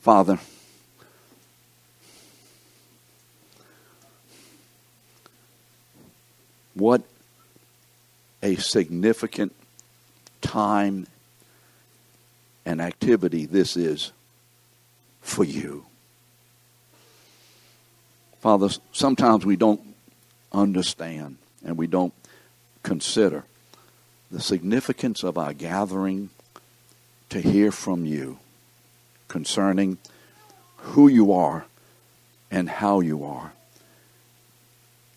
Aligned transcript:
Father, 0.00 0.38
what 6.72 7.02
a 8.42 8.56
significant 8.56 9.54
time 10.40 11.06
and 12.64 12.80
activity 12.80 13.44
this 13.44 13.76
is 13.76 14.12
for 15.20 15.44
you. 15.44 15.84
Father, 18.40 18.70
sometimes 18.92 19.44
we 19.44 19.56
don't 19.56 19.82
understand 20.50 21.36
and 21.62 21.76
we 21.76 21.86
don't 21.86 22.14
consider 22.82 23.44
the 24.30 24.40
significance 24.40 25.22
of 25.22 25.36
our 25.36 25.52
gathering 25.52 26.30
to 27.28 27.42
hear 27.42 27.70
from 27.70 28.06
you 28.06 28.38
concerning 29.30 29.96
who 30.76 31.08
you 31.08 31.32
are 31.32 31.64
and 32.50 32.68
how 32.68 33.00
you 33.00 33.24
are 33.24 33.52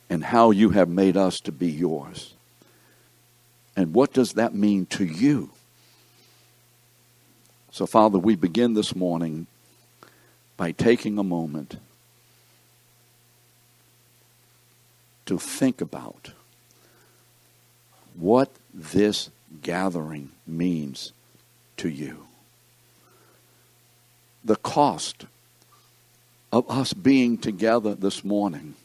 and 0.10 0.24
how 0.24 0.52
you 0.52 0.70
have 0.70 0.88
made 0.88 1.18
us 1.18 1.40
to 1.42 1.52
be 1.52 1.68
yours. 1.68 2.34
And 3.76 3.94
what 3.94 4.14
does 4.14 4.34
that 4.34 4.54
mean 4.54 4.86
to 4.88 5.04
you? 5.04 5.50
So, 7.72 7.88
Father, 7.88 8.20
we 8.20 8.36
begin 8.36 8.76
this 8.76 8.96
morning 8.96 9.48
by 10.58 10.72
taking 10.72 11.18
a 11.18 11.24
moment 11.24 11.78
to 15.26 15.40
think 15.40 15.82
about 15.82 16.34
what 18.14 18.52
this 18.72 19.32
gathering 19.64 20.30
means 20.46 21.14
to 21.78 21.90
you. 21.90 22.28
The 24.44 24.56
cost 24.58 25.26
of 26.52 26.70
us 26.70 26.94
being 26.94 27.38
together 27.38 27.96
this 27.96 28.24
morning, 28.24 28.76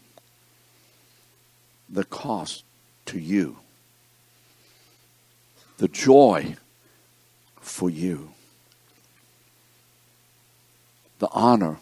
the 1.88 2.04
cost 2.04 2.64
to 3.06 3.18
you, 3.18 3.58
the 5.78 5.88
joy 5.88 6.56
for 7.60 7.90
you, 7.90 8.30
the 11.18 11.28
honor 11.32 11.78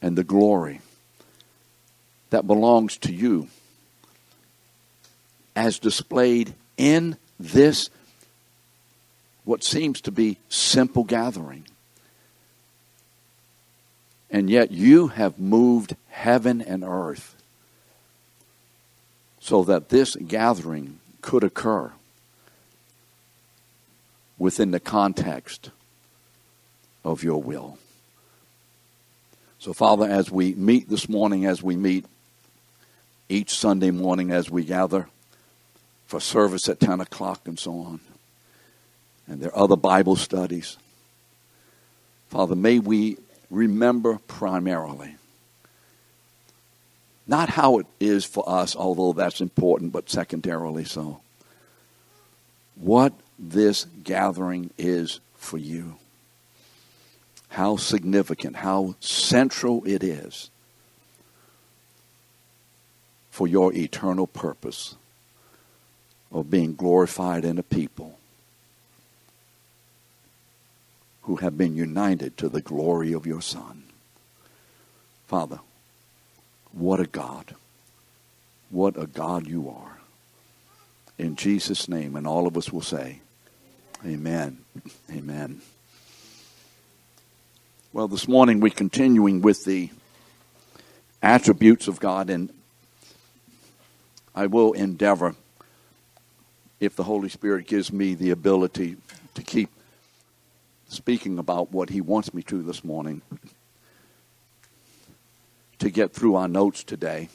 and 0.00 0.16
the 0.16 0.24
glory 0.24 0.80
that 2.30 2.46
belongs 2.46 2.96
to 2.98 3.12
you 3.12 3.48
as 5.54 5.78
displayed 5.78 6.54
in 6.76 7.16
this 7.38 7.90
what 9.44 9.64
seems 9.64 10.00
to 10.02 10.12
be 10.12 10.38
simple 10.48 11.04
gathering. 11.04 11.66
And 14.30 14.48
yet 14.48 14.70
you 14.70 15.08
have 15.08 15.38
moved 15.38 15.96
heaven 16.08 16.60
and 16.60 16.84
earth 16.84 17.36
so 19.40 19.64
that 19.64 19.88
this 19.88 20.16
gathering 20.16 21.00
could 21.22 21.42
occur 21.42 21.92
within 24.38 24.70
the 24.70 24.80
context 24.80 25.70
of 27.04 27.24
your 27.24 27.42
will. 27.42 27.78
So, 29.58 29.72
Father, 29.72 30.06
as 30.06 30.30
we 30.30 30.54
meet 30.54 30.88
this 30.88 31.08
morning, 31.08 31.44
as 31.44 31.62
we 31.62 31.76
meet 31.76 32.06
each 33.28 33.50
Sunday 33.50 33.90
morning, 33.90 34.30
as 34.30 34.50
we 34.50 34.64
gather 34.64 35.08
for 36.06 36.20
service 36.20 36.68
at 36.68 36.80
10 36.80 37.00
o'clock 37.00 37.46
and 37.46 37.58
so 37.58 37.72
on, 37.72 38.00
and 39.26 39.40
there 39.40 39.50
are 39.54 39.64
other 39.64 39.76
Bible 39.76 40.16
studies, 40.16 40.78
Father, 42.30 42.56
may 42.56 42.78
we 42.78 43.18
remember 43.50 44.18
primarily 44.26 45.16
not 47.26 47.48
how 47.48 47.78
it 47.78 47.86
is 48.00 48.24
for 48.24 48.42
us, 48.48 48.74
although 48.74 49.12
that's 49.12 49.40
important, 49.40 49.92
but 49.92 50.10
secondarily 50.10 50.84
so. 50.84 51.20
What 52.74 53.12
this 53.38 53.86
gathering 54.02 54.70
is 54.76 55.20
for 55.36 55.56
you. 55.56 55.96
How 57.48 57.76
significant, 57.76 58.56
how 58.56 58.96
central 58.98 59.84
it 59.86 60.02
is 60.02 60.50
for 63.30 63.46
your 63.46 63.72
eternal 63.72 64.26
purpose 64.26 64.96
of 66.32 66.50
being 66.50 66.74
glorified 66.74 67.44
in 67.44 67.58
a 67.58 67.62
people 67.62 68.18
who 71.30 71.36
have 71.36 71.56
been 71.56 71.76
united 71.76 72.36
to 72.36 72.48
the 72.48 72.60
glory 72.60 73.12
of 73.12 73.24
your 73.24 73.40
Son. 73.40 73.84
Father, 75.28 75.60
what 76.72 76.98
a 76.98 77.06
God. 77.06 77.54
What 78.68 79.00
a 79.00 79.06
God 79.06 79.46
you 79.46 79.70
are. 79.70 80.00
In 81.18 81.36
Jesus' 81.36 81.88
name, 81.88 82.16
and 82.16 82.26
all 82.26 82.48
of 82.48 82.56
us 82.56 82.72
will 82.72 82.80
say, 82.80 83.20
Amen. 84.04 84.58
Amen. 85.12 85.60
Well, 87.92 88.08
this 88.08 88.26
morning 88.26 88.58
we're 88.58 88.70
continuing 88.70 89.40
with 89.40 89.64
the 89.64 89.90
attributes 91.22 91.86
of 91.86 92.00
God, 92.00 92.28
and 92.28 92.52
I 94.34 94.48
will 94.48 94.72
endeavor, 94.72 95.36
if 96.80 96.96
the 96.96 97.04
Holy 97.04 97.28
Spirit 97.28 97.68
gives 97.68 97.92
me 97.92 98.16
the 98.16 98.30
ability 98.30 98.96
to 99.34 99.42
keep 99.42 99.70
speaking 100.90 101.38
about 101.38 101.72
what 101.72 101.88
He 101.88 102.00
wants 102.00 102.34
me 102.34 102.42
to 102.42 102.62
this 102.62 102.84
morning, 102.84 103.22
to 105.78 105.88
get 105.88 106.12
through 106.12 106.34
our 106.34 106.48
notes 106.48 106.84
today. 106.84 107.28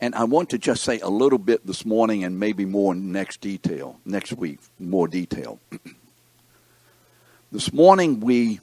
And 0.00 0.14
I 0.14 0.24
want 0.24 0.50
to 0.50 0.58
just 0.58 0.82
say 0.82 0.98
a 1.00 1.08
little 1.08 1.38
bit 1.38 1.66
this 1.66 1.84
morning 1.84 2.24
and 2.24 2.40
maybe 2.40 2.64
more 2.64 2.94
next 2.94 3.40
detail, 3.40 4.00
next 4.04 4.32
week, 4.32 4.60
more 4.78 5.08
detail. 5.08 5.58
this 7.52 7.72
morning 7.72 8.20
we 8.20 8.60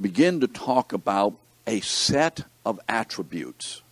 begin 0.00 0.40
to 0.40 0.48
talk 0.48 0.92
about 0.92 1.34
a 1.66 1.80
set 1.80 2.44
of 2.64 2.80
attributes. 2.88 3.82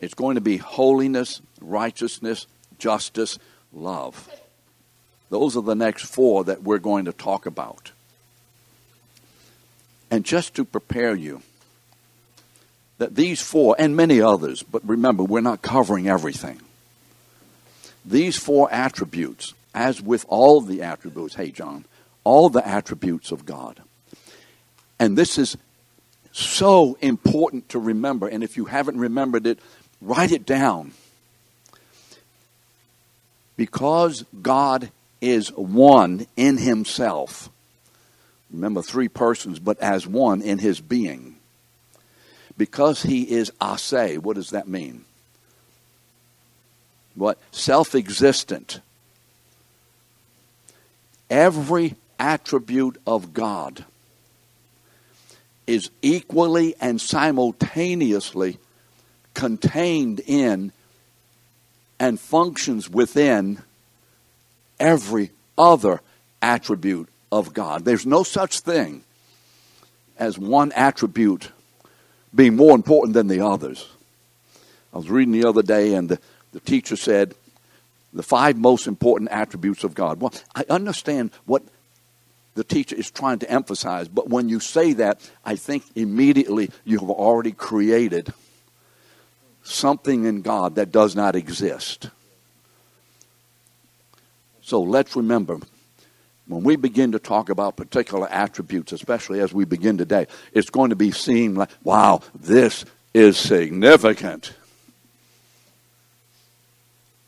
It's 0.00 0.14
going 0.14 0.36
to 0.36 0.40
be 0.40 0.56
holiness, 0.56 1.42
righteousness, 1.60 2.46
justice, 2.78 3.38
love. 3.72 4.28
Those 5.30 5.56
are 5.56 5.62
the 5.62 5.74
next 5.74 6.04
four 6.04 6.44
that 6.44 6.62
we're 6.62 6.78
going 6.78 7.06
to 7.06 7.12
talk 7.12 7.46
about. 7.46 7.92
And 10.10 10.24
just 10.24 10.54
to 10.54 10.64
prepare 10.64 11.14
you, 11.14 11.42
that 12.98 13.14
these 13.14 13.40
four, 13.40 13.76
and 13.78 13.96
many 13.96 14.20
others, 14.20 14.62
but 14.62 14.86
remember, 14.86 15.22
we're 15.22 15.40
not 15.40 15.62
covering 15.62 16.08
everything. 16.08 16.60
These 18.04 18.36
four 18.36 18.70
attributes, 18.72 19.54
as 19.72 20.02
with 20.02 20.26
all 20.28 20.60
the 20.60 20.82
attributes, 20.82 21.36
hey, 21.36 21.50
John, 21.50 21.84
all 22.24 22.50
the 22.50 22.66
attributes 22.66 23.30
of 23.30 23.46
God. 23.46 23.80
And 24.98 25.16
this 25.16 25.38
is 25.38 25.56
so 26.32 26.98
important 27.00 27.68
to 27.70 27.78
remember. 27.78 28.28
And 28.28 28.42
if 28.44 28.56
you 28.56 28.66
haven't 28.66 28.98
remembered 28.98 29.46
it, 29.46 29.60
write 30.00 30.32
it 30.32 30.44
down. 30.44 30.92
Because 33.56 34.24
God 34.42 34.90
is 35.20 35.48
one 35.52 36.26
in 36.36 36.58
Himself. 36.58 37.50
Remember, 38.50 38.82
three 38.82 39.08
persons, 39.08 39.58
but 39.58 39.78
as 39.80 40.06
one 40.06 40.42
in 40.42 40.58
His 40.58 40.80
being 40.80 41.36
because 42.60 43.02
he 43.02 43.22
is 43.22 43.50
a 43.58 43.78
se. 43.78 44.18
What 44.18 44.36
does 44.36 44.50
that 44.50 44.68
mean? 44.68 45.06
What? 47.14 47.38
Self 47.52 47.94
existent. 47.94 48.80
Every 51.30 51.94
attribute 52.18 53.00
of 53.06 53.32
God 53.32 53.86
is 55.66 55.90
equally 56.02 56.74
and 56.82 57.00
simultaneously 57.00 58.58
contained 59.32 60.20
in 60.26 60.70
and 61.98 62.20
functions 62.20 62.90
within 62.90 63.62
every 64.80 65.30
other 65.56 66.00
attribute 66.42 67.08
of 67.30 67.54
God. 67.54 67.84
There's 67.84 68.06
no 68.06 68.22
such 68.22 68.60
thing 68.60 69.04
as 70.18 70.38
one 70.38 70.72
attribute 70.72 71.50
being 72.34 72.56
more 72.56 72.74
important 72.74 73.14
than 73.14 73.28
the 73.28 73.44
others. 73.44 73.88
I 74.92 74.98
was 74.98 75.10
reading 75.10 75.32
the 75.32 75.48
other 75.48 75.62
day, 75.62 75.94
and 75.94 76.08
the, 76.08 76.18
the 76.52 76.60
teacher 76.60 76.96
said 76.96 77.34
the 78.12 78.22
five 78.22 78.56
most 78.56 78.86
important 78.86 79.30
attributes 79.30 79.84
of 79.84 79.94
God. 79.94 80.20
Well, 80.20 80.32
I 80.54 80.64
understand 80.68 81.30
what 81.46 81.62
the 82.54 82.64
teacher 82.64 82.96
is 82.96 83.10
trying 83.10 83.38
to 83.40 83.50
emphasize, 83.50 84.08
but 84.08 84.28
when 84.28 84.48
you 84.48 84.58
say 84.58 84.92
that, 84.94 85.20
I 85.44 85.56
think 85.56 85.84
immediately 85.94 86.70
you 86.84 86.98
have 86.98 87.10
already 87.10 87.52
created 87.52 88.32
something 89.62 90.24
in 90.24 90.42
God 90.42 90.74
that 90.74 90.90
does 90.90 91.14
not 91.14 91.36
exist. 91.36 92.10
So 94.70 94.82
let's 94.82 95.16
remember 95.16 95.58
when 96.46 96.62
we 96.62 96.76
begin 96.76 97.10
to 97.10 97.18
talk 97.18 97.48
about 97.48 97.74
particular 97.74 98.28
attributes, 98.30 98.92
especially 98.92 99.40
as 99.40 99.52
we 99.52 99.64
begin 99.64 99.98
today, 99.98 100.28
it's 100.52 100.70
going 100.70 100.90
to 100.90 100.96
be 100.96 101.10
seen 101.10 101.56
like, 101.56 101.70
wow, 101.82 102.20
this 102.36 102.84
is 103.12 103.36
significant. 103.36 104.52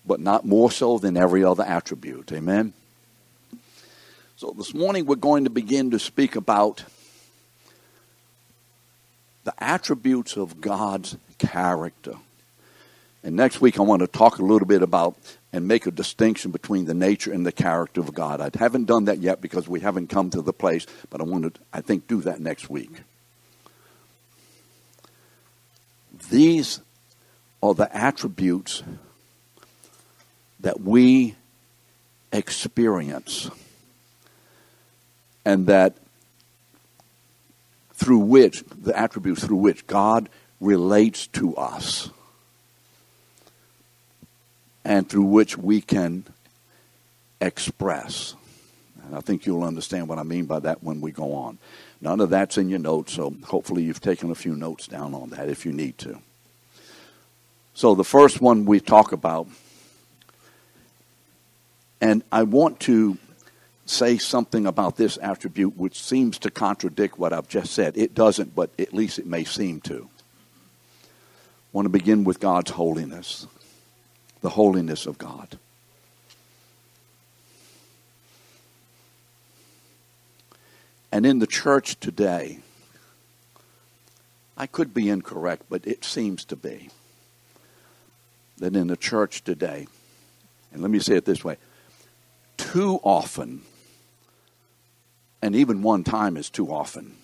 But 0.06 0.20
not 0.20 0.44
more 0.44 0.70
so 0.70 0.98
than 0.98 1.16
every 1.16 1.42
other 1.42 1.64
attribute. 1.64 2.30
Amen? 2.30 2.74
So 4.36 4.54
this 4.56 4.72
morning 4.72 5.06
we're 5.06 5.16
going 5.16 5.42
to 5.42 5.50
begin 5.50 5.90
to 5.90 5.98
speak 5.98 6.36
about 6.36 6.84
the 9.42 9.54
attributes 9.58 10.36
of 10.36 10.60
God's 10.60 11.16
character. 11.38 12.14
And 13.24 13.34
next 13.34 13.60
week, 13.60 13.80
I 13.80 13.82
want 13.82 13.98
to 13.98 14.06
talk 14.06 14.38
a 14.38 14.44
little 14.44 14.68
bit 14.68 14.82
about 14.82 15.16
and 15.52 15.68
make 15.68 15.86
a 15.86 15.90
distinction 15.90 16.50
between 16.50 16.86
the 16.86 16.94
nature 16.94 17.32
and 17.32 17.44
the 17.44 17.52
character 17.52 18.00
of 18.00 18.14
God. 18.14 18.40
I 18.40 18.50
haven't 18.58 18.86
done 18.86 19.04
that 19.04 19.18
yet 19.18 19.40
because 19.40 19.68
we 19.68 19.80
haven't 19.80 20.08
come 20.08 20.30
to 20.30 20.40
the 20.40 20.52
place, 20.52 20.86
but 21.10 21.20
I 21.20 21.24
want 21.24 21.54
to, 21.54 21.60
I 21.72 21.82
think, 21.82 22.06
do 22.06 22.22
that 22.22 22.40
next 22.40 22.70
week. 22.70 23.02
These 26.30 26.80
are 27.62 27.74
the 27.74 27.94
attributes 27.94 28.82
that 30.60 30.80
we 30.80 31.34
experience 32.32 33.50
and 35.44 35.66
that 35.66 35.96
through 37.92 38.18
which, 38.18 38.64
the 38.64 38.98
attributes 38.98 39.44
through 39.44 39.56
which 39.56 39.86
God 39.86 40.28
relates 40.60 41.26
to 41.28 41.54
us 41.56 42.10
and 44.84 45.08
through 45.08 45.24
which 45.24 45.56
we 45.56 45.80
can 45.80 46.24
express. 47.40 48.34
And 49.04 49.16
I 49.16 49.20
think 49.20 49.46
you'll 49.46 49.64
understand 49.64 50.08
what 50.08 50.18
I 50.18 50.22
mean 50.22 50.46
by 50.46 50.60
that 50.60 50.82
when 50.82 51.00
we 51.00 51.12
go 51.12 51.34
on. 51.34 51.58
None 52.00 52.20
of 52.20 52.30
that's 52.30 52.58
in 52.58 52.68
your 52.68 52.78
notes, 52.78 53.12
so 53.12 53.34
hopefully 53.44 53.82
you've 53.82 54.00
taken 54.00 54.30
a 54.30 54.34
few 54.34 54.54
notes 54.54 54.86
down 54.86 55.14
on 55.14 55.30
that 55.30 55.48
if 55.48 55.64
you 55.64 55.72
need 55.72 55.98
to. 55.98 56.18
So 57.74 57.94
the 57.94 58.04
first 58.04 58.40
one 58.40 58.64
we 58.64 58.80
talk 58.80 59.12
about, 59.12 59.48
and 62.00 62.22
I 62.30 62.42
want 62.42 62.80
to 62.80 63.18
say 63.86 64.18
something 64.18 64.66
about 64.66 64.96
this 64.96 65.18
attribute 65.20 65.76
which 65.76 66.00
seems 66.00 66.38
to 66.38 66.50
contradict 66.50 67.18
what 67.18 67.32
I've 67.32 67.48
just 67.48 67.72
said. 67.72 67.96
It 67.96 68.14
doesn't, 68.14 68.54
but 68.54 68.70
at 68.78 68.94
least 68.94 69.18
it 69.18 69.26
may 69.26 69.44
seem 69.44 69.80
to. 69.82 70.08
I 71.02 71.06
want 71.72 71.86
to 71.86 71.90
begin 71.90 72.24
with 72.24 72.40
God's 72.40 72.72
holiness, 72.72 73.46
the 74.42 74.50
holiness 74.50 75.06
of 75.06 75.18
God. 75.18 75.58
And 81.10 81.26
in 81.26 81.38
the 81.38 81.46
church 81.46 81.98
today, 82.00 82.58
I 84.56 84.66
could 84.66 84.92
be 84.92 85.08
incorrect, 85.08 85.64
but 85.68 85.86
it 85.86 86.04
seems 86.04 86.44
to 86.46 86.56
be 86.56 86.90
that 88.58 88.76
in 88.76 88.86
the 88.86 88.96
church 88.96 89.42
today, 89.42 89.86
and 90.72 90.82
let 90.82 90.90
me 90.90 90.98
say 90.98 91.16
it 91.16 91.24
this 91.24 91.44
way 91.44 91.56
too 92.56 93.00
often 93.02 93.62
and 95.42 95.56
even 95.56 95.82
one 95.82 96.04
time 96.04 96.36
is 96.36 96.48
too 96.48 96.72
often. 96.72 97.16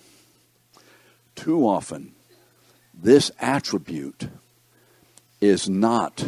Too 1.35 1.65
often, 1.65 2.11
this 2.93 3.31
attribute 3.39 4.27
is 5.39 5.69
not 5.69 6.25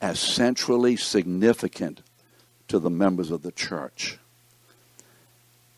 as 0.00 0.20
centrally 0.20 0.96
significant 0.96 2.02
to 2.68 2.78
the 2.78 2.90
members 2.90 3.30
of 3.30 3.42
the 3.42 3.52
church 3.52 4.18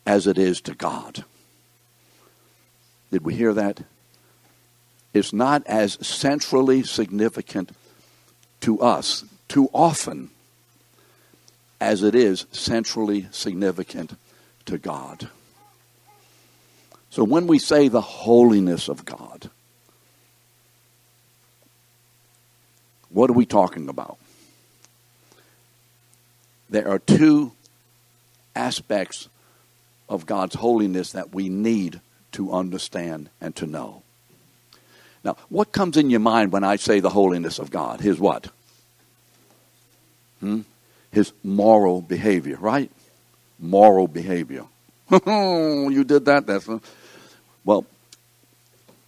as 0.05 0.27
it 0.27 0.37
is 0.37 0.61
to 0.61 0.73
God. 0.73 1.23
Did 3.11 3.23
we 3.23 3.35
hear 3.35 3.53
that? 3.53 3.81
It's 5.13 5.33
not 5.33 5.65
as 5.67 5.97
centrally 6.05 6.83
significant 6.83 7.71
to 8.61 8.79
us 8.79 9.25
too 9.47 9.69
often 9.73 10.29
as 11.81 12.03
it 12.03 12.15
is 12.15 12.45
centrally 12.51 13.27
significant 13.31 14.15
to 14.65 14.77
God. 14.77 15.29
So 17.09 17.23
when 17.23 17.47
we 17.47 17.59
say 17.59 17.87
the 17.87 18.01
holiness 18.01 18.87
of 18.87 19.03
God, 19.03 19.49
what 23.11 23.29
are 23.29 23.33
we 23.33 23.45
talking 23.45 23.89
about? 23.89 24.17
There 26.69 26.87
are 26.87 26.99
two 26.99 27.51
aspects 28.55 29.27
of 30.07 30.25
God's 30.25 30.55
holiness 30.55 31.11
that 31.11 31.33
we 31.33 31.49
need 31.49 31.99
to 32.33 32.53
understand 32.53 33.29
and 33.39 33.55
to 33.57 33.65
know. 33.65 34.03
Now, 35.23 35.37
what 35.49 35.71
comes 35.71 35.97
in 35.97 36.09
your 36.09 36.19
mind 36.19 36.51
when 36.51 36.63
I 36.63 36.77
say 36.77 36.99
the 36.99 37.09
holiness 37.09 37.59
of 37.59 37.69
God? 37.69 38.01
His 38.01 38.19
what? 38.19 38.47
Hmm? 40.39 40.61
His 41.11 41.33
moral 41.43 42.01
behavior, 42.01 42.57
right? 42.57 42.89
moral 43.61 44.07
behavior. 44.07 44.65
you 45.11 46.03
did 46.03 46.25
that. 46.25 46.43
That's 46.47 46.67
a, 46.67 46.81
well. 47.63 47.85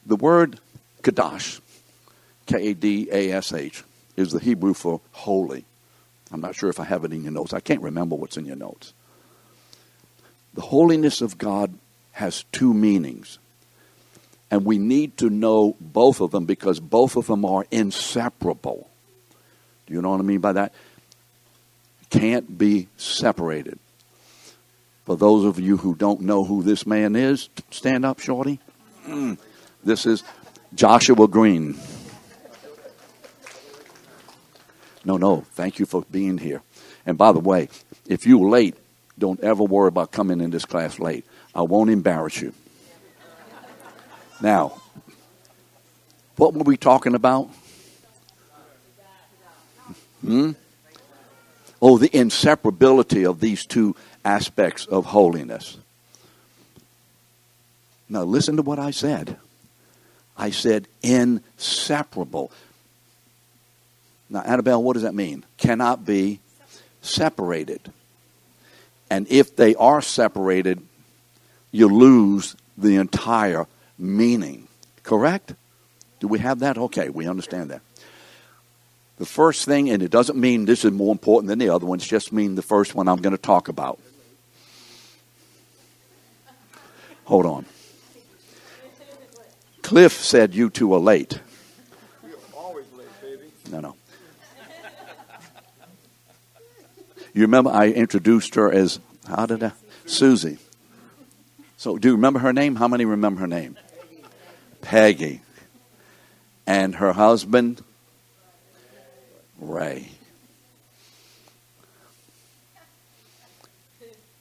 The 0.06 0.18
word 0.18 0.60
kadash, 1.02 1.62
K 2.46 2.70
A 2.70 2.74
D 2.74 3.08
A 3.10 3.32
S 3.32 3.54
H, 3.54 3.84
is 4.16 4.32
the 4.32 4.40
Hebrew 4.40 4.74
for 4.74 5.02
holy. 5.12 5.66
I'm 6.32 6.42
not 6.42 6.56
sure 6.56 6.70
if 6.70 6.80
I 6.80 6.86
have 6.86 7.04
it 7.06 7.14
in 7.14 7.24
your 7.24 7.32
notes. 7.32 7.54
I 7.54 7.60
can't 7.60 7.82
remember 7.82 8.16
what's 8.16 8.38
in 8.38 8.46
your 8.46 8.56
notes. 8.56 8.94
The 10.54 10.62
holiness 10.62 11.22
of 11.22 11.38
God 11.38 11.78
has 12.14 12.46
two 12.52 12.74
meanings. 12.74 13.40
And 14.52 14.66
we 14.66 14.78
need 14.78 15.18
to 15.18 15.30
know 15.30 15.76
both 15.80 16.22
of 16.22 16.32
them 16.32 16.46
because 16.46 16.80
both 16.80 17.16
of 17.16 17.28
them 17.28 17.44
are 17.44 17.66
inseparable. 17.72 18.88
Do 19.88 19.94
you 19.94 20.02
know 20.02 20.12
what 20.12 20.20
I 20.20 20.24
mean 20.24 20.40
by 20.40 20.54
that? 20.54 20.74
Can't 22.10 22.58
be 22.58 22.88
separated. 22.98 23.80
For 25.06 25.18
those 25.18 25.44
of 25.44 25.60
you 25.60 25.78
who 25.78 25.96
don't 25.96 26.22
know 26.22 26.44
who 26.44 26.64
this 26.64 26.86
man 26.86 27.16
is, 27.16 27.50
stand 27.72 28.06
up, 28.06 28.20
Shorty. 28.20 28.60
This 29.86 30.06
is 30.06 30.24
Joshua 30.74 31.28
Green. 31.28 31.78
No, 35.06 35.18
no, 35.18 35.42
thank 35.52 35.80
you 35.80 35.86
for 35.86 36.06
being 36.12 36.38
here. 36.38 36.62
And 37.06 37.18
by 37.18 37.32
the 37.32 37.40
way, 37.40 37.70
if 38.08 38.26
you're 38.26 38.50
late, 38.50 38.76
don't 39.20 39.40
ever 39.42 39.64
worry 39.64 39.90
about 39.90 40.12
coming 40.12 40.42
in 40.42 40.50
this 40.50 40.66
class 40.66 41.00
late. 41.00 41.26
I 41.54 41.62
won't 41.62 41.90
embarrass 41.90 42.42
you. 42.42 42.54
Now, 44.42 44.82
what 46.36 46.54
were 46.54 46.64
we 46.64 46.78
talking 46.78 47.16
about? 47.16 47.50
Hmm? 50.22 50.52
Oh, 51.82 51.98
the 51.98 52.10
inseparability 52.10 53.30
of 53.30 53.40
these 53.40 53.66
two 53.66 53.96
aspects 54.24 54.86
of 54.86 55.06
holiness. 55.06 55.78
Now, 58.10 58.24
listen 58.24 58.56
to 58.56 58.62
what 58.62 58.80
I 58.80 58.92
said. 58.92 59.38
I 60.38 60.50
said 60.50 60.88
inseparable. 61.02 62.52
Now, 64.34 64.42
Annabelle, 64.42 64.82
what 64.82 64.94
does 64.94 65.04
that 65.04 65.14
mean? 65.14 65.46
Cannot 65.58 66.06
be 66.06 66.40
separated. 67.02 67.94
And 69.10 69.28
if 69.30 69.56
they 69.56 69.76
are 69.76 70.02
separated, 70.02 70.82
you 71.72 71.88
lose 71.88 72.56
the 72.76 72.96
entire 72.96 73.68
meaning. 74.00 74.68
Correct? 75.04 75.54
Do 76.20 76.28
we 76.28 76.40
have 76.40 76.60
that? 76.60 76.80
Okay, 76.80 77.10
we 77.10 77.28
understand 77.28 77.70
that. 77.70 77.82
The 79.18 79.26
first 79.28 79.66
thing, 79.66 79.92
and 79.92 80.02
it 80.02 80.10
doesn't 80.10 80.38
mean 80.38 80.66
this 80.66 80.84
is 80.84 80.92
more 80.92 81.12
important 81.12 81.48
than 81.48 81.60
the 81.60 81.70
other 81.70 81.86
ones, 81.86 82.06
just 82.06 82.34
mean 82.34 82.56
the 82.56 82.64
first 82.64 82.96
one 82.96 83.08
I'm 83.08 83.22
going 83.22 83.36
to 83.36 83.42
talk 83.42 83.68
about. 83.68 84.00
Hold 87.26 87.46
on. 87.46 87.66
Cliff 89.84 90.14
said 90.14 90.56
you 90.56 90.72
two 90.72 90.92
are 90.94 91.00
late. 91.00 91.40
We 92.24 92.32
are 92.32 92.36
always 92.58 92.86
late, 92.98 93.08
baby. 93.22 93.52
No, 93.70 93.80
no. 93.80 93.96
You 97.34 97.42
remember 97.42 97.72
I 97.72 97.90
introduced 97.90 98.56
her 98.56 98.72
as, 98.72 99.00
how 99.28 99.46
did 99.46 99.64
I? 99.64 99.72
Susie. 100.06 100.60
So 101.78 101.98
do 101.98 102.10
you 102.10 102.16
remember 102.16 102.40
her 102.40 102.54
name? 102.54 102.76
How 102.76 102.88
many 102.88 103.06
remember 103.06 103.42
her 103.42 103.48
name? 103.48 103.78
Peggy. 104.82 105.42
And 106.68 106.96
her 106.96 107.12
husband? 107.12 107.82
Ray. 109.60 110.10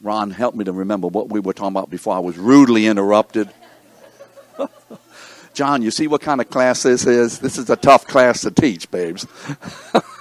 Ron, 0.03 0.31
help 0.33 0.55
me 0.55 0.65
to 0.65 0.73
remember 0.73 1.07
what 1.07 1.29
we 1.29 1.41
were 1.41 1.53
talking 1.53 1.73
about 1.73 1.89
before 1.89 2.15
I 2.15 2.19
was 2.19 2.37
rudely 2.37 2.87
interrupted. 2.87 3.49
John, 5.55 5.83
you 5.83 5.91
see 5.91 6.09
what 6.09 6.21
kind 6.21 6.41
of 6.41 6.51
class 6.51 6.83
this 6.83 7.07
is? 7.07 7.39
This 7.39 7.57
is 7.57 7.71
a 7.71 7.77
tough 7.77 8.07
class 8.07 8.43
to 8.43 8.51
teach, 8.51 8.91
babes. 8.91 9.27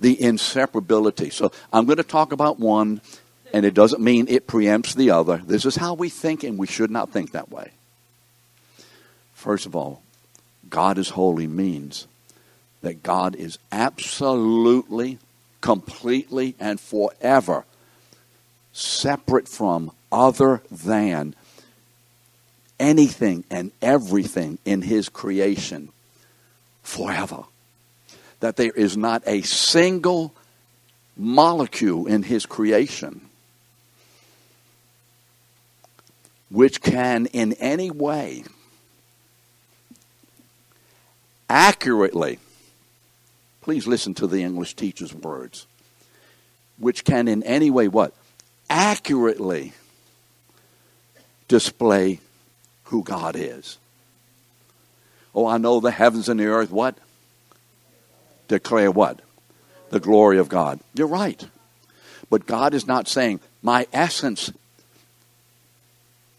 the 0.00 0.16
inseparability. 0.16 1.32
So 1.32 1.52
I'm 1.72 1.86
going 1.86 1.98
to 1.98 2.02
talk 2.02 2.32
about 2.32 2.58
one, 2.58 3.00
And 3.52 3.66
it 3.66 3.74
doesn't 3.74 4.02
mean 4.02 4.26
it 4.28 4.46
preempts 4.46 4.94
the 4.94 5.10
other. 5.10 5.38
This 5.44 5.64
is 5.64 5.76
how 5.76 5.94
we 5.94 6.08
think, 6.08 6.44
and 6.44 6.58
we 6.58 6.66
should 6.66 6.90
not 6.90 7.10
think 7.10 7.32
that 7.32 7.50
way. 7.50 7.72
First 9.34 9.66
of 9.66 9.74
all, 9.74 10.02
God 10.68 10.98
is 10.98 11.10
holy 11.10 11.46
means 11.46 12.06
that 12.82 13.02
God 13.02 13.34
is 13.34 13.58
absolutely, 13.72 15.18
completely, 15.60 16.54
and 16.60 16.80
forever 16.80 17.64
separate 18.72 19.48
from, 19.48 19.90
other 20.12 20.62
than 20.70 21.34
anything 22.78 23.44
and 23.50 23.72
everything 23.82 24.58
in 24.64 24.82
His 24.82 25.08
creation 25.08 25.88
forever. 26.82 27.44
That 28.40 28.56
there 28.56 28.72
is 28.72 28.96
not 28.96 29.22
a 29.26 29.42
single 29.42 30.34
molecule 31.16 32.06
in 32.06 32.22
His 32.22 32.46
creation 32.46 33.30
which 36.50 36.82
can 36.82 37.26
in 37.26 37.52
any 37.54 37.90
way 37.90 38.44
accurately, 41.48 42.38
please 43.60 43.86
listen 43.86 44.14
to 44.14 44.26
the 44.26 44.42
English 44.42 44.74
teacher's 44.74 45.14
words, 45.14 45.66
which 46.78 47.04
can 47.04 47.28
in 47.28 47.42
any 47.42 47.70
way 47.70 47.88
what? 47.88 48.12
Accurately 48.68 49.72
display 51.48 52.20
who 52.84 53.02
God 53.02 53.36
is. 53.36 53.78
Oh, 55.34 55.46
I 55.46 55.58
know 55.58 55.80
the 55.80 55.90
heavens 55.90 56.28
and 56.28 56.38
the 56.38 56.46
earth, 56.46 56.70
what? 56.70 56.96
Declare 58.50 58.90
what? 58.90 59.20
The 59.90 60.00
glory 60.00 60.36
of 60.38 60.48
God. 60.48 60.80
You're 60.92 61.06
right. 61.06 61.46
But 62.30 62.48
God 62.48 62.74
is 62.74 62.84
not 62.84 63.06
saying, 63.06 63.38
my 63.62 63.86
essence 63.92 64.50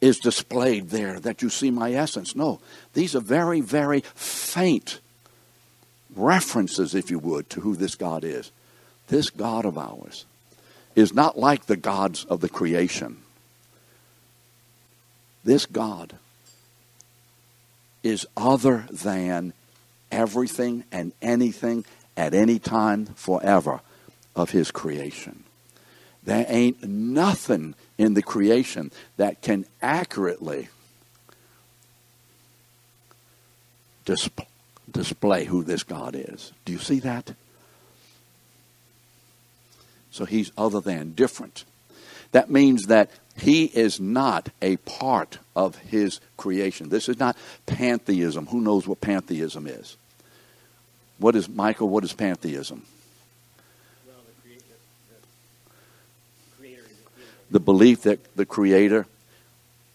is 0.02 0.20
displayed 0.20 0.90
there, 0.90 1.22
that 1.22 1.42
you 1.42 1.50
see 1.50 1.72
my 1.72 1.94
essence. 1.94 2.36
No, 2.36 2.60
these 2.94 3.16
are 3.16 3.22
very, 3.22 3.62
very 3.62 4.02
faint 4.14 5.00
references, 6.14 6.94
if 6.94 7.10
you 7.10 7.18
would, 7.18 7.50
to 7.52 7.62
who 7.62 7.78
this 7.78 7.96
God 7.96 8.26
is. 8.26 8.52
This 9.08 9.30
God 9.30 9.64
of 9.64 9.78
ours 9.78 10.26
is 10.98 11.14
not 11.14 11.40
like 11.40 11.68
the 11.68 11.78
gods 11.78 12.26
of 12.26 12.42
the 12.42 12.50
creation. 12.50 13.20
This 15.46 15.66
God 15.66 16.14
is 18.04 18.28
other 18.36 18.86
than 18.92 19.54
everything 20.12 20.84
and 20.92 21.14
anything 21.22 21.86
at 22.18 22.34
any 22.34 22.60
time 22.60 23.06
forever 23.08 23.82
of 24.36 24.52
his 24.52 24.72
creation. 24.72 25.44
There 26.24 26.46
ain't 26.48 26.84
nothing 26.84 27.76
in 27.98 28.14
the 28.14 28.22
creation 28.22 28.92
that 29.18 29.42
can 29.42 29.66
accurately 29.82 30.70
disp- 34.06 34.42
display 34.90 35.46
who 35.46 35.64
this 35.64 35.84
God 35.84 36.16
is. 36.16 36.52
Do 36.66 36.74
you 36.74 36.80
see 36.80 37.00
that? 37.00 37.34
So 40.12 40.26
he's 40.26 40.52
other 40.58 40.82
than, 40.82 41.14
different. 41.14 41.64
That 42.34 42.50
means 42.50 42.88
that 42.88 43.10
he 43.36 43.66
is 43.66 44.00
not 44.00 44.50
a 44.62 44.78
part 44.78 45.40
of 45.56 45.78
his 45.78 46.20
creation. 46.38 46.90
This 46.90 47.10
is 47.10 47.20
not 47.20 47.38
pantheism. 47.66 48.48
Who 48.48 48.62
knows 48.62 48.88
what 48.88 49.02
pantheism 49.02 49.68
is? 49.68 49.98
What 51.22 51.36
is, 51.36 51.48
Michael, 51.48 51.88
what 51.88 52.04
is 52.04 52.14
pantheism? 52.14 52.84
the 57.52 57.60
belief 57.60 58.04
that 58.04 58.20
the 58.36 58.46
Creator, 58.46 59.06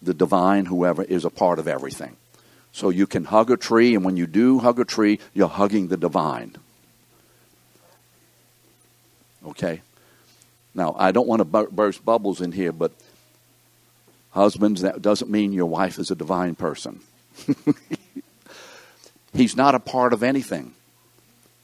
the 0.02 0.14
divine, 0.14 0.66
whoever, 0.66 1.02
is 1.02 1.24
a 1.24 1.30
part 1.30 1.58
of 1.58 1.66
everything. 1.66 2.14
So 2.70 2.90
you 2.90 3.06
can 3.06 3.24
hug 3.24 3.50
a 3.50 3.56
tree, 3.56 3.94
and 3.94 4.04
when 4.04 4.18
you 4.18 4.26
do 4.26 4.58
hug 4.58 4.78
a 4.78 4.84
tree, 4.84 5.18
you're 5.32 5.48
hugging 5.48 5.88
the 5.88 5.96
divine. 5.96 6.54
Okay? 9.44 9.80
Now, 10.74 10.94
I 10.98 11.12
don't 11.12 11.26
want 11.26 11.40
to 11.40 11.66
burst 11.72 12.04
bubbles 12.04 12.42
in 12.42 12.52
here, 12.52 12.72
but 12.72 12.92
husbands, 14.30 14.82
that 14.82 15.00
doesn't 15.00 15.30
mean 15.30 15.54
your 15.54 15.66
wife 15.66 15.98
is 15.98 16.10
a 16.10 16.14
divine 16.14 16.54
person. 16.54 17.00
He's 19.32 19.56
not 19.56 19.74
a 19.74 19.80
part 19.80 20.12
of 20.12 20.22
anything. 20.22 20.74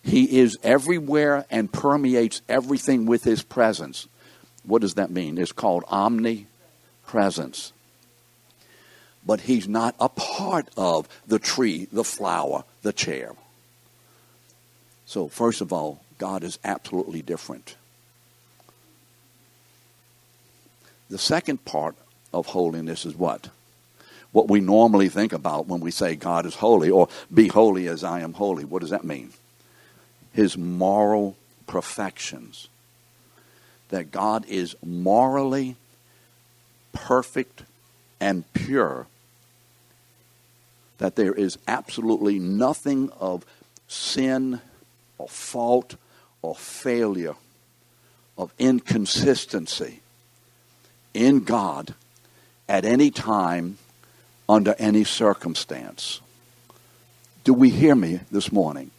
He 0.03 0.41
is 0.41 0.59
everywhere 0.63 1.45
and 1.51 1.73
permeates 1.73 2.43
everything 2.49 3.07
with 3.07 3.25
his 3.25 3.43
presence. 3.43 4.09
What 4.65 4.83
does 4.83 4.95
that 4.95 5.11
mean? 5.11 5.39
It's 5.39 5.53
called 5.53 5.85
omnipresence. 5.89 7.73
But 9.25 9.43
he's 9.43 9.69
not 9.69 9.95
a 10.01 10.09
part 10.09 10.69
of 10.77 11.09
the 11.27 11.39
tree, 11.39 11.87
the 11.93 12.05
flower, 12.05 12.65
the 12.83 12.93
chair. 12.93 13.33
So, 15.07 15.29
first 15.29 15.61
of 15.61 15.73
all, 15.73 16.01
God 16.19 16.43
is 16.43 16.59
absolutely 16.65 17.23
different. 17.23 17.77
The 21.11 21.19
second 21.19 21.65
part 21.65 21.95
of 22.33 22.47
holiness 22.47 23.05
is 23.05 23.15
what? 23.15 23.51
What 24.33 24.49
we 24.49 24.61
normally 24.61 25.09
think 25.09 25.33
about 25.33 25.67
when 25.67 25.81
we 25.81 25.91
say 25.91 26.17
God 26.17 26.47
is 26.47 26.55
holy 26.55 26.91
or 26.91 27.09
be 27.33 27.49
holy 27.49 27.87
as 27.87 28.03
I 28.03 28.21
am 28.21 28.33
holy. 28.33 28.65
What 28.65 28.81
does 28.81 28.91
that 28.91 29.05
mean? 29.05 29.33
His 30.33 30.57
moral 30.57 31.37
perfections 31.67 32.69
that 33.91 34.11
God 34.11 34.47
is 34.47 34.75
morally 34.83 35.77
perfect 36.93 37.63
and 38.21 38.51
pure, 38.55 39.07
that 40.99 41.17
there 41.17 41.35
is 41.35 41.59
absolutely 41.69 42.39
nothing 42.39 43.11
of 43.21 43.45
sin 43.89 44.61
or 45.19 45.29
fault 45.29 45.97
or 46.41 46.57
failure, 46.57 47.35
of 48.39 48.53
inconsistency 48.59 50.01
in 51.13 51.41
God 51.41 51.95
at 52.69 52.85
any 52.87 53.11
time 53.11 53.77
under 54.49 54.75
any 54.79 55.05
circumstance. 55.05 56.21
Do 57.45 57.53
we 57.53 57.69
hear 57.69 57.95
me 57.95 58.21
this 58.31 58.51
morning? 58.51 58.91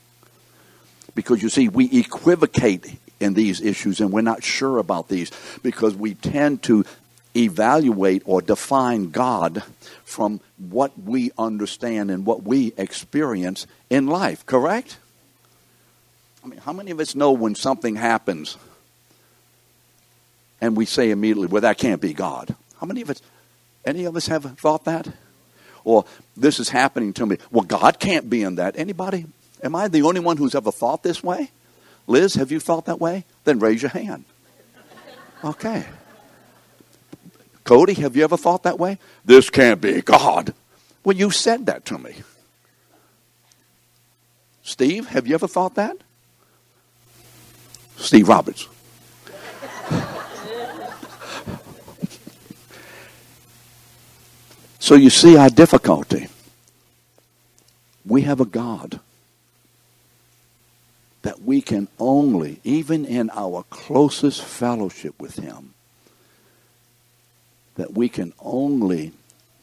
Because 1.15 1.41
you 1.41 1.49
see, 1.49 1.69
we 1.69 1.85
equivocate 1.91 2.97
in 3.19 3.33
these 3.33 3.61
issues, 3.61 3.99
and 4.01 4.11
we're 4.11 4.21
not 4.21 4.43
sure 4.43 4.79
about 4.79 5.07
these 5.07 5.31
because 5.61 5.95
we 5.95 6.13
tend 6.15 6.63
to 6.63 6.85
evaluate 7.35 8.21
or 8.25 8.41
define 8.41 9.09
God 9.09 9.63
from 10.03 10.39
what 10.57 10.99
we 10.99 11.31
understand 11.37 12.11
and 12.11 12.25
what 12.25 12.43
we 12.43 12.73
experience 12.77 13.65
in 13.89 14.07
life, 14.07 14.45
correct? 14.45 14.97
I 16.43 16.47
mean, 16.47 16.59
how 16.59 16.73
many 16.73 16.91
of 16.91 16.99
us 16.99 17.15
know 17.15 17.31
when 17.31 17.55
something 17.55 17.95
happens 17.95 18.57
and 20.59 20.75
we 20.75 20.85
say 20.85 21.09
immediately, 21.09 21.47
well, 21.47 21.61
that 21.61 21.77
can't 21.77 22.01
be 22.01 22.13
God? 22.13 22.55
How 22.79 22.85
many 22.85 23.01
of 23.01 23.09
us, 23.09 23.21
any 23.85 24.05
of 24.05 24.15
us 24.15 24.27
have 24.27 24.43
thought 24.59 24.85
that? 24.85 25.07
Or 25.85 26.05
this 26.37 26.59
is 26.59 26.69
happening 26.69 27.13
to 27.13 27.25
me. 27.25 27.37
Well, 27.51 27.63
God 27.63 27.99
can't 27.99 28.29
be 28.29 28.43
in 28.43 28.55
that. 28.55 28.77
Anybody? 28.77 29.25
Am 29.63 29.75
I 29.75 29.87
the 29.87 30.01
only 30.01 30.19
one 30.19 30.35
who's 30.35 30.53
ever 30.53 30.71
thought 30.71 31.03
this 31.03 31.23
way? 31.23 31.49
Liz, 32.05 32.35
have 32.35 32.51
you 32.51 32.59
felt 32.59 32.85
that 32.85 32.99
way? 32.99 33.23
Then 33.45 33.59
raise 33.59 33.81
your 33.81 33.91
hand. 33.91 34.25
Okay. 35.41 35.85
Cody, 37.63 37.93
have 37.93 38.17
you 38.17 38.25
ever 38.25 38.35
thought 38.35 38.63
that 38.63 38.77
way? 38.77 38.99
This 39.23 39.49
can't 39.49 39.79
be 39.79 40.01
God. 40.01 40.53
Well, 41.05 41.15
you 41.15 41.31
said 41.31 41.65
that 41.67 41.85
to 41.85 41.97
me. 41.97 42.15
Steve, 44.63 45.07
have 45.07 45.27
you 45.27 45.35
ever 45.35 45.47
thought 45.47 45.75
that? 45.75 45.95
Steve 47.95 48.27
Roberts. 48.27 48.67
so 54.79 54.95
you 54.95 55.09
see 55.09 55.37
our 55.37 55.49
difficulty. 55.49 56.27
We 58.05 58.23
have 58.23 58.41
a 58.41 58.45
God 58.45 58.99
that 61.23 61.41
we 61.41 61.61
can 61.61 61.87
only, 61.99 62.59
even 62.63 63.05
in 63.05 63.29
our 63.31 63.63
closest 63.69 64.41
fellowship 64.43 65.19
with 65.19 65.37
Him, 65.37 65.73
that 67.75 67.93
we 67.93 68.07
can 68.07 68.33
only, 68.39 69.13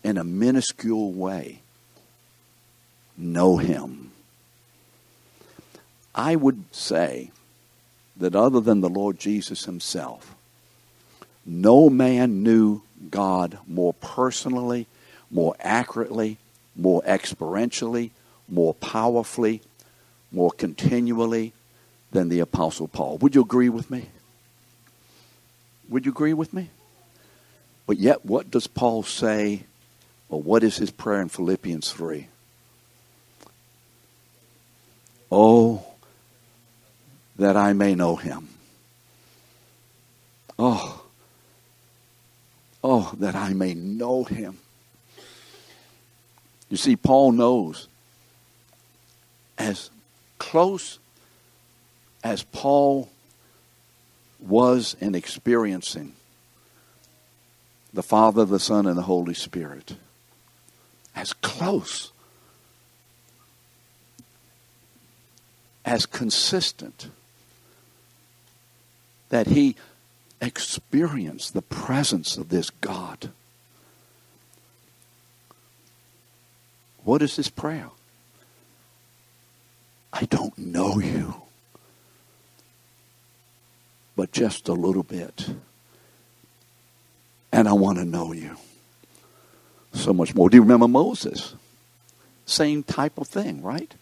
in 0.02 0.18
a 0.18 0.24
minuscule 0.24 1.12
way, 1.12 1.60
know 3.16 3.58
Him. 3.58 4.10
I 6.14 6.34
would 6.34 6.64
say 6.74 7.30
that 8.16 8.34
other 8.34 8.60
than 8.60 8.80
the 8.80 8.88
Lord 8.88 9.18
Jesus 9.18 9.66
Himself, 9.66 10.34
no 11.44 11.90
man 11.90 12.42
knew 12.42 12.82
God 13.10 13.58
more 13.66 13.94
personally, 13.94 14.86
more 15.30 15.54
accurately, 15.60 16.38
more 16.74 17.02
experientially, 17.02 18.10
more 18.48 18.74
powerfully, 18.74 19.60
more 20.32 20.50
continually 20.50 21.52
than 22.12 22.28
the 22.28 22.40
Apostle 22.40 22.88
Paul. 22.88 23.18
Would 23.18 23.34
you 23.34 23.42
agree 23.42 23.68
with 23.68 23.90
me? 23.90 24.08
Would 25.88 26.06
you 26.06 26.12
agree 26.12 26.34
with 26.34 26.52
me? 26.52 26.70
But 27.86 27.98
yet, 27.98 28.24
what 28.24 28.50
does 28.50 28.66
Paul 28.66 29.02
say? 29.02 29.64
Or 30.28 30.40
what 30.40 30.62
is 30.62 30.76
his 30.76 30.92
prayer 30.92 31.20
in 31.20 31.28
Philippians 31.28 31.92
3? 31.92 32.28
Oh, 35.32 35.84
that 37.36 37.56
I 37.56 37.72
may 37.72 37.94
know 37.94 38.16
him. 38.16 38.48
Oh, 40.58 41.02
oh, 42.84 43.12
that 43.18 43.34
I 43.34 43.54
may 43.54 43.74
know 43.74 44.24
him. 44.24 44.58
You 46.68 46.76
see, 46.76 46.94
Paul 46.94 47.32
knows 47.32 47.88
as 49.58 49.90
close 50.40 50.98
as 52.24 52.42
Paul 52.42 53.08
was 54.40 54.96
in 55.00 55.14
experiencing 55.14 56.14
the 57.92 58.02
Father, 58.02 58.44
the 58.44 58.58
Son, 58.58 58.86
and 58.86 58.98
the 58.98 59.02
Holy 59.02 59.34
Spirit, 59.34 59.94
as 61.14 61.32
close, 61.34 62.10
as 65.84 66.06
consistent, 66.06 67.08
that 69.28 69.48
he 69.48 69.76
experienced 70.40 71.52
the 71.52 71.62
presence 71.62 72.36
of 72.36 72.48
this 72.48 72.70
God. 72.70 73.30
What 77.04 77.22
is 77.22 77.36
this 77.36 77.48
prayer? 77.48 77.90
I 80.12 80.24
don't 80.24 80.56
know 80.58 80.98
you, 80.98 81.42
but 84.16 84.32
just 84.32 84.68
a 84.68 84.72
little 84.72 85.02
bit. 85.02 85.50
And 87.52 87.68
I 87.68 87.72
want 87.72 87.98
to 87.98 88.04
know 88.04 88.32
you 88.32 88.56
so 89.92 90.12
much 90.12 90.34
more. 90.34 90.48
Do 90.48 90.56
you 90.56 90.62
remember 90.62 90.88
Moses? 90.88 91.54
Same 92.46 92.82
type 92.82 93.18
of 93.18 93.28
thing, 93.28 93.62
right? 93.62 93.94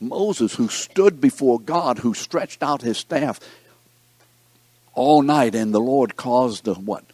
Moses, 0.00 0.54
who 0.54 0.68
stood 0.68 1.20
before 1.20 1.58
God, 1.58 1.98
who 1.98 2.14
stretched 2.14 2.62
out 2.62 2.82
his 2.82 2.98
staff 2.98 3.40
all 4.94 5.22
night, 5.22 5.54
and 5.54 5.74
the 5.74 5.80
Lord 5.80 6.16
caused 6.16 6.68
a 6.68 6.74
what? 6.74 7.04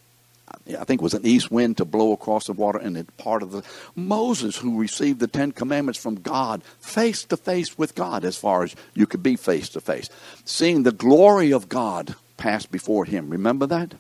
I 0.69 0.85
think 0.85 1.01
it 1.01 1.05
was 1.05 1.15
an 1.15 1.27
east 1.27 1.51
wind 1.51 1.79
to 1.79 1.85
blow 1.85 2.13
across 2.13 2.47
the 2.47 2.53
water, 2.53 2.79
and 2.79 2.97
it 2.97 3.17
part 3.17 3.43
of 3.43 3.51
the 3.51 3.65
Moses, 3.97 4.57
who 4.57 4.79
received 4.79 5.19
the 5.19 5.27
Ten 5.27 5.53
Commandments 5.53 5.99
from 5.99 6.17
God, 6.17 6.63
face 6.81 7.25
to 7.25 7.37
face 7.37 7.77
with 7.77 7.95
God, 7.95 8.25
as 8.25 8.37
far 8.37 8.63
as 8.63 8.77
you 8.95 9.07
could 9.07 9.23
be 9.23 9.37
face 9.37 9.69
to 9.71 9.81
face, 9.81 10.09
seeing 10.45 10.83
the 10.83 10.93
glory 10.93 11.53
of 11.53 11.69
God 11.69 12.15
pass 12.37 12.65
before 12.65 13.05
him. 13.05 13.29
Remember 13.31 13.67
that? 13.67 13.95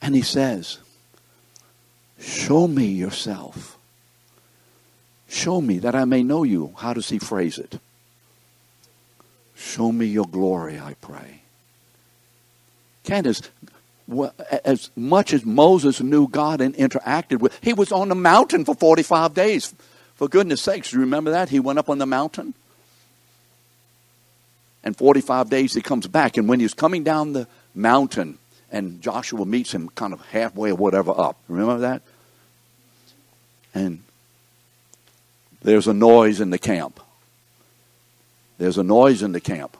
And 0.00 0.14
he 0.14 0.22
says, 0.22 0.78
Show 2.20 2.68
me 2.68 2.86
yourself. 2.86 3.76
Show 5.28 5.60
me 5.60 5.78
that 5.78 5.96
I 5.96 6.04
may 6.04 6.22
know 6.22 6.44
you. 6.44 6.72
How 6.78 6.94
does 6.94 7.08
he 7.08 7.18
phrase 7.18 7.58
it? 7.58 7.80
Show 9.56 9.90
me 9.90 10.06
your 10.06 10.26
glory, 10.26 10.78
I 10.78 10.94
pray. 11.00 11.42
Candace, 13.06 13.40
as 14.64 14.90
much 14.94 15.32
as 15.32 15.44
Moses 15.44 16.00
knew 16.00 16.28
God 16.28 16.60
and 16.60 16.74
interacted 16.74 17.40
with, 17.40 17.58
he 17.62 17.72
was 17.72 17.90
on 17.92 18.08
the 18.08 18.14
mountain 18.14 18.64
for 18.64 18.74
45 18.74 19.32
days. 19.32 19.74
For 20.16 20.28
goodness 20.28 20.60
sakes, 20.60 20.92
you 20.92 21.00
remember 21.00 21.30
that? 21.30 21.48
He 21.48 21.60
went 21.60 21.78
up 21.78 21.88
on 21.88 21.98
the 21.98 22.06
mountain. 22.06 22.54
And 24.84 24.96
45 24.96 25.50
days 25.50 25.74
he 25.74 25.80
comes 25.80 26.06
back. 26.06 26.36
And 26.36 26.48
when 26.48 26.60
he's 26.60 26.74
coming 26.74 27.02
down 27.02 27.32
the 27.32 27.48
mountain, 27.74 28.38
and 28.70 29.00
Joshua 29.00 29.44
meets 29.44 29.72
him 29.72 29.88
kind 29.90 30.12
of 30.12 30.20
halfway 30.26 30.70
or 30.70 30.74
whatever 30.74 31.12
up. 31.16 31.36
Remember 31.48 31.78
that? 31.78 32.02
And 33.74 34.02
there's 35.62 35.86
a 35.86 35.94
noise 35.94 36.40
in 36.40 36.50
the 36.50 36.58
camp. 36.58 37.00
There's 38.58 38.78
a 38.78 38.82
noise 38.82 39.22
in 39.22 39.32
the 39.32 39.40
camp. 39.40 39.76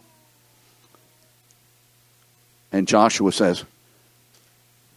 And 2.77 2.87
Joshua 2.87 3.33
says, 3.33 3.65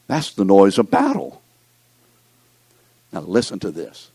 That's 0.07 0.33
the 0.33 0.43
noise 0.43 0.77
of 0.77 0.91
battle. 0.91 1.41
Now 3.13 3.21
listen 3.21 3.57
to 3.59 3.71
this. 3.71 4.09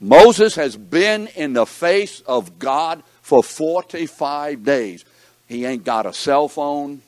Moses 0.00 0.56
has 0.56 0.76
been 0.76 1.28
in 1.28 1.52
the 1.52 1.64
face 1.64 2.22
of 2.22 2.58
God 2.58 3.04
for 3.20 3.44
45 3.44 4.64
days. 4.64 5.04
He 5.48 5.64
ain't 5.64 5.84
got 5.84 6.06
a 6.06 6.12
cell 6.12 6.48
phone. 6.48 7.02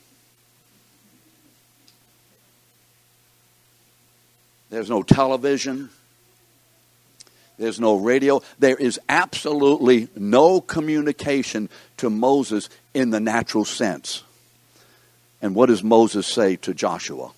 There's 4.71 4.89
no 4.89 5.03
television. 5.03 5.91
There's 7.59 7.81
no 7.81 7.97
radio. 7.97 8.43
There 8.61 8.77
is 8.77 9.01
absolutely 9.09 10.09
no 10.15 10.61
communication 10.61 11.69
to 11.97 12.11
Moses 12.11 12.69
in 12.95 13.11
the 13.11 13.19
natural 13.19 13.65
sense. 13.65 14.23
And 15.45 15.55
what 15.55 15.67
does 15.67 15.85
Moses 15.85 16.27
say 16.27 16.57
to 16.57 16.73
Joshua? 16.73 17.31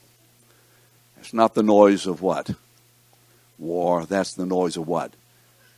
It's 1.19 1.35
not 1.35 1.55
the 1.55 1.65
noise 1.65 2.07
of 2.07 2.23
what? 2.23 2.53
War. 3.59 4.07
That's 4.07 4.35
the 4.35 4.47
noise 4.47 4.77
of 4.77 4.87
what? 4.87 5.13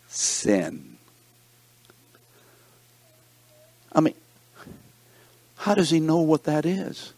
Sin. 0.09 0.99
I 3.95 4.01
mean, 4.01 4.12
how 5.57 5.75
does 5.75 5.88
he 5.88 6.01
know 6.01 6.19
what 6.19 6.45
that 6.45 6.67
is? 6.67 7.14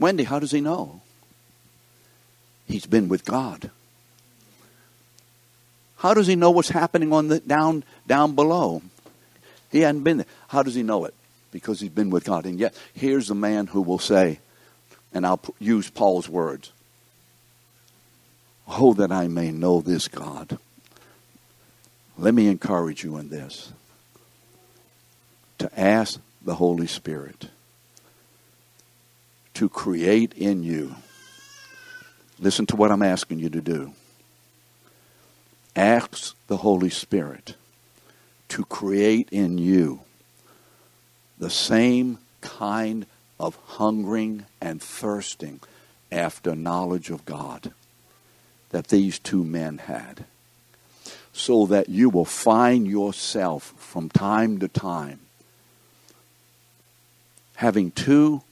Wendy, 0.00 0.24
how 0.24 0.40
does 0.40 0.50
he 0.50 0.60
know? 0.60 1.00
He's 2.66 2.86
been 2.86 3.08
with 3.08 3.24
God. 3.24 3.70
How 5.98 6.14
does 6.14 6.26
he 6.26 6.34
know 6.34 6.50
what's 6.50 6.70
happening 6.70 7.12
on 7.12 7.28
the 7.28 7.38
down 7.38 7.84
down 8.08 8.34
below? 8.34 8.82
He 9.70 9.82
hadn't 9.82 10.02
been 10.02 10.16
there. 10.16 10.26
How 10.48 10.64
does 10.64 10.74
he 10.74 10.82
know 10.82 11.04
it? 11.04 11.14
Because 11.50 11.80
he's 11.80 11.90
been 11.90 12.10
with 12.10 12.24
God. 12.24 12.46
And 12.46 12.58
yet, 12.58 12.74
here's 12.94 13.30
a 13.30 13.34
man 13.34 13.66
who 13.66 13.82
will 13.82 13.98
say, 13.98 14.40
and 15.12 15.26
I'll 15.26 15.40
use 15.58 15.90
Paul's 15.90 16.28
words 16.28 16.72
Oh, 18.68 18.94
that 18.94 19.10
I 19.10 19.26
may 19.26 19.50
know 19.50 19.80
this 19.80 20.06
God. 20.06 20.58
Let 22.16 22.34
me 22.34 22.46
encourage 22.46 23.02
you 23.02 23.16
in 23.16 23.28
this 23.28 23.72
to 25.58 25.68
ask 25.78 26.20
the 26.42 26.54
Holy 26.54 26.86
Spirit 26.86 27.48
to 29.54 29.68
create 29.68 30.32
in 30.34 30.62
you 30.62 30.94
Listen 32.40 32.64
to 32.66 32.76
what 32.76 32.90
I'm 32.90 33.02
asking 33.02 33.38
you 33.38 33.50
to 33.50 33.60
do. 33.60 33.92
Ask 35.76 36.34
the 36.46 36.56
Holy 36.56 36.88
Spirit 36.88 37.54
to 38.48 38.64
create 38.64 39.28
in 39.30 39.58
you 39.58 40.00
the 41.40 41.50
same 41.50 42.18
kind 42.40 43.06
of 43.40 43.56
hungering 43.66 44.46
and 44.60 44.80
thirsting 44.80 45.58
after 46.12 46.54
knowledge 46.54 47.10
of 47.10 47.24
God 47.24 47.72
that 48.70 48.88
these 48.88 49.18
two 49.18 49.42
men 49.42 49.78
had. 49.78 50.24
So 51.32 51.66
that 51.66 51.88
you 51.88 52.08
will 52.10 52.24
find 52.24 52.86
yourself 52.86 53.74
from 53.76 54.08
time 54.08 54.58
to 54.58 54.68
time 54.68 55.20
having 57.56 57.90
two 57.90 58.42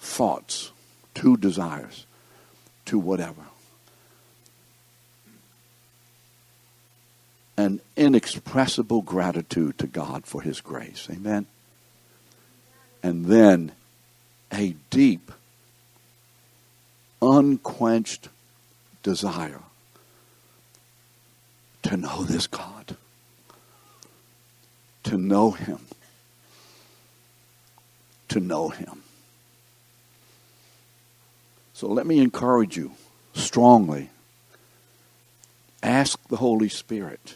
thoughts 0.00 0.70
two 1.20 1.36
desires, 1.36 2.06
to 2.86 2.98
whatever. 2.98 3.42
An 7.60 7.82
inexpressible 7.94 9.02
gratitude 9.02 9.76
to 9.76 9.86
God 9.86 10.24
for 10.24 10.40
His 10.40 10.62
grace. 10.62 11.06
Amen. 11.10 11.44
And 13.02 13.26
then 13.26 13.72
a 14.50 14.76
deep, 14.88 15.30
unquenched 17.20 18.30
desire 19.02 19.60
to 21.82 21.98
know 21.98 22.24
this 22.24 22.46
God, 22.46 22.96
to 25.02 25.18
know 25.18 25.50
Him, 25.50 25.80
to 28.28 28.40
know 28.40 28.70
Him. 28.70 29.02
So 31.74 31.88
let 31.88 32.06
me 32.06 32.20
encourage 32.20 32.78
you 32.78 32.92
strongly. 33.34 34.08
Ask 35.82 36.26
the 36.28 36.38
Holy 36.38 36.70
Spirit 36.70 37.34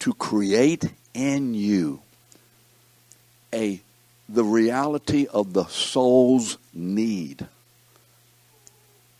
to 0.00 0.12
create 0.14 0.92
in 1.14 1.54
you 1.54 2.02
a 3.52 3.80
the 4.28 4.44
reality 4.44 5.26
of 5.26 5.52
the 5.52 5.64
soul's 5.66 6.58
need 6.72 7.46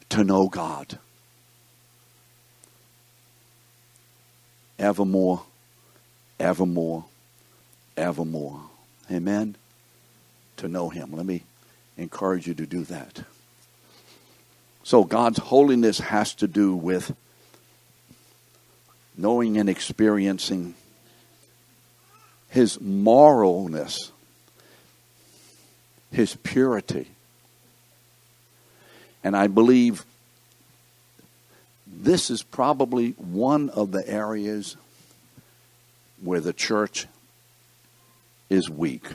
to 0.08 0.24
know 0.24 0.48
God. 0.48 0.98
Evermore, 4.78 5.42
evermore, 6.40 7.04
evermore. 7.96 8.60
Amen? 9.10 9.56
To 10.58 10.68
know 10.68 10.88
Him. 10.88 11.12
Let 11.12 11.26
me 11.26 11.44
encourage 11.96 12.46
you 12.46 12.54
to 12.54 12.66
do 12.66 12.84
that. 12.84 13.24
So, 14.82 15.04
God's 15.04 15.38
holiness 15.38 15.98
has 15.98 16.34
to 16.34 16.46
do 16.46 16.74
with 16.74 17.14
knowing 19.16 19.57
and 19.59 19.68
experiencing 19.68 20.74
His 22.48 22.79
moralness, 22.79 24.11
His 26.11 26.37
purity. 26.37 27.09
And 29.22 29.37
I 29.37 29.46
believe 29.46 30.05
this 31.87 32.31
is 32.31 32.42
probably 32.42 33.12
one 33.12 33.70
of 33.70 33.90
the 33.90 34.07
areas 34.09 34.77
where 36.22 36.40
the 36.40 36.53
church 36.53 37.07
is 38.50 38.68
weak. 38.68 39.07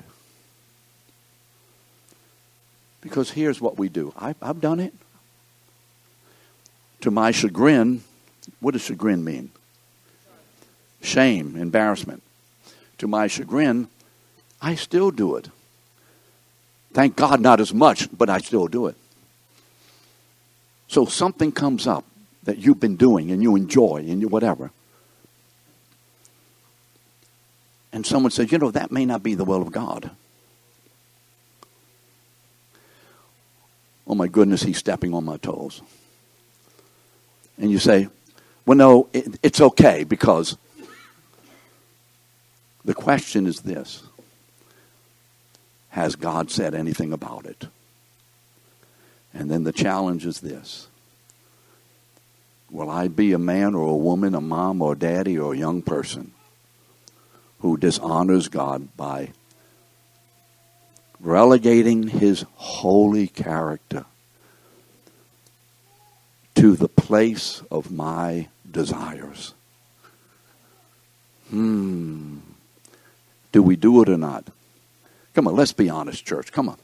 Because 3.01 3.31
here's 3.31 3.61
what 3.61 3.77
we 3.77 3.89
do 3.89 4.13
I, 4.17 4.35
have 4.41 4.61
done 4.61 4.79
it. 4.79 4.93
To 7.01 7.11
my 7.11 7.31
chagrin, 7.31 8.03
what 8.59 8.71
does 8.71 8.81
chagrin 8.81 9.23
mean? 9.23 9.51
Shame, 11.01 11.55
embarrassment. 11.55 12.23
To 12.99 13.07
my 13.07 13.27
chagrin, 13.27 13.87
I 14.61 14.75
still 14.75 15.11
do 15.11 15.35
it. 15.35 15.49
Thank 16.93 17.15
God, 17.15 17.39
not 17.39 17.59
as 17.59 17.73
much, 17.73 18.09
but 18.15 18.29
I 18.29 18.39
still 18.39 18.67
do 18.67 18.87
it. 18.87 18.95
So 20.87 21.05
something 21.05 21.51
comes 21.51 21.87
up 21.87 22.03
that 22.43 22.57
you've 22.57 22.79
been 22.79 22.95
doing 22.95 23.31
and 23.31 23.43
you 23.43 23.55
enjoy 23.55 23.97
and 23.97 24.21
you 24.21 24.27
whatever. 24.27 24.71
And 27.91 28.05
someone 28.05 28.31
says, 28.31 28.51
you 28.51 28.57
know, 28.57 28.71
that 28.71 28.91
may 28.91 29.05
not 29.05 29.23
be 29.23 29.35
the 29.35 29.45
will 29.45 29.61
of 29.61 29.71
God. 29.71 30.11
Oh 34.07 34.15
my 34.15 34.27
goodness, 34.27 34.63
he's 34.63 34.77
stepping 34.77 35.13
on 35.13 35.23
my 35.23 35.37
toes. 35.37 35.81
And 37.59 37.69
you 37.69 37.77
say, 37.77 38.07
well, 38.65 38.77
no, 38.77 39.09
it, 39.13 39.39
it's 39.43 39.61
okay 39.61 40.03
because 40.03 40.57
the 42.85 42.93
question 42.93 43.45
is 43.45 43.61
this 43.61 44.03
Has 45.89 46.15
God 46.15 46.51
said 46.51 46.73
anything 46.73 47.13
about 47.13 47.45
it? 47.45 47.67
And 49.33 49.49
then 49.49 49.63
the 49.63 49.71
challenge 49.71 50.25
is 50.25 50.39
this 50.39 50.87
Will 52.71 52.89
I 52.89 53.07
be 53.07 53.33
a 53.33 53.39
man 53.39 53.75
or 53.75 53.87
a 53.87 53.95
woman, 53.95 54.35
a 54.35 54.41
mom 54.41 54.81
or 54.81 54.95
daddy 54.95 55.37
or 55.37 55.53
a 55.53 55.57
young 55.57 55.81
person 55.81 56.33
who 57.59 57.77
dishonors 57.77 58.47
God 58.47 58.95
by 58.95 59.31
relegating 61.19 62.07
his 62.07 62.45
holy 62.55 63.27
character 63.27 64.05
to 66.55 66.75
the 66.75 66.87
place 66.87 67.61
of 67.71 67.91
my 67.91 68.47
desires? 68.69 69.53
Hmm. 71.49 72.37
Do 73.51 73.63
we 73.63 73.75
do 73.75 74.01
it 74.01 74.09
or 74.09 74.17
not? 74.17 74.47
Come 75.33 75.47
on, 75.47 75.55
let's 75.55 75.73
be 75.73 75.89
honest, 75.89 76.25
church. 76.25 76.51
Come 76.51 76.69
on. 76.69 76.77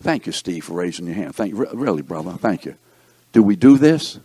Thank 0.00 0.26
you, 0.26 0.32
Steve, 0.32 0.64
for 0.64 0.74
raising 0.74 1.06
your 1.06 1.14
hand. 1.14 1.34
Thank 1.34 1.54
you. 1.54 1.66
Really, 1.72 2.02
brother. 2.02 2.32
Thank 2.32 2.64
you. 2.64 2.76
Do 3.32 3.42
we 3.42 3.56
do 3.56 3.78
this? 3.78 4.18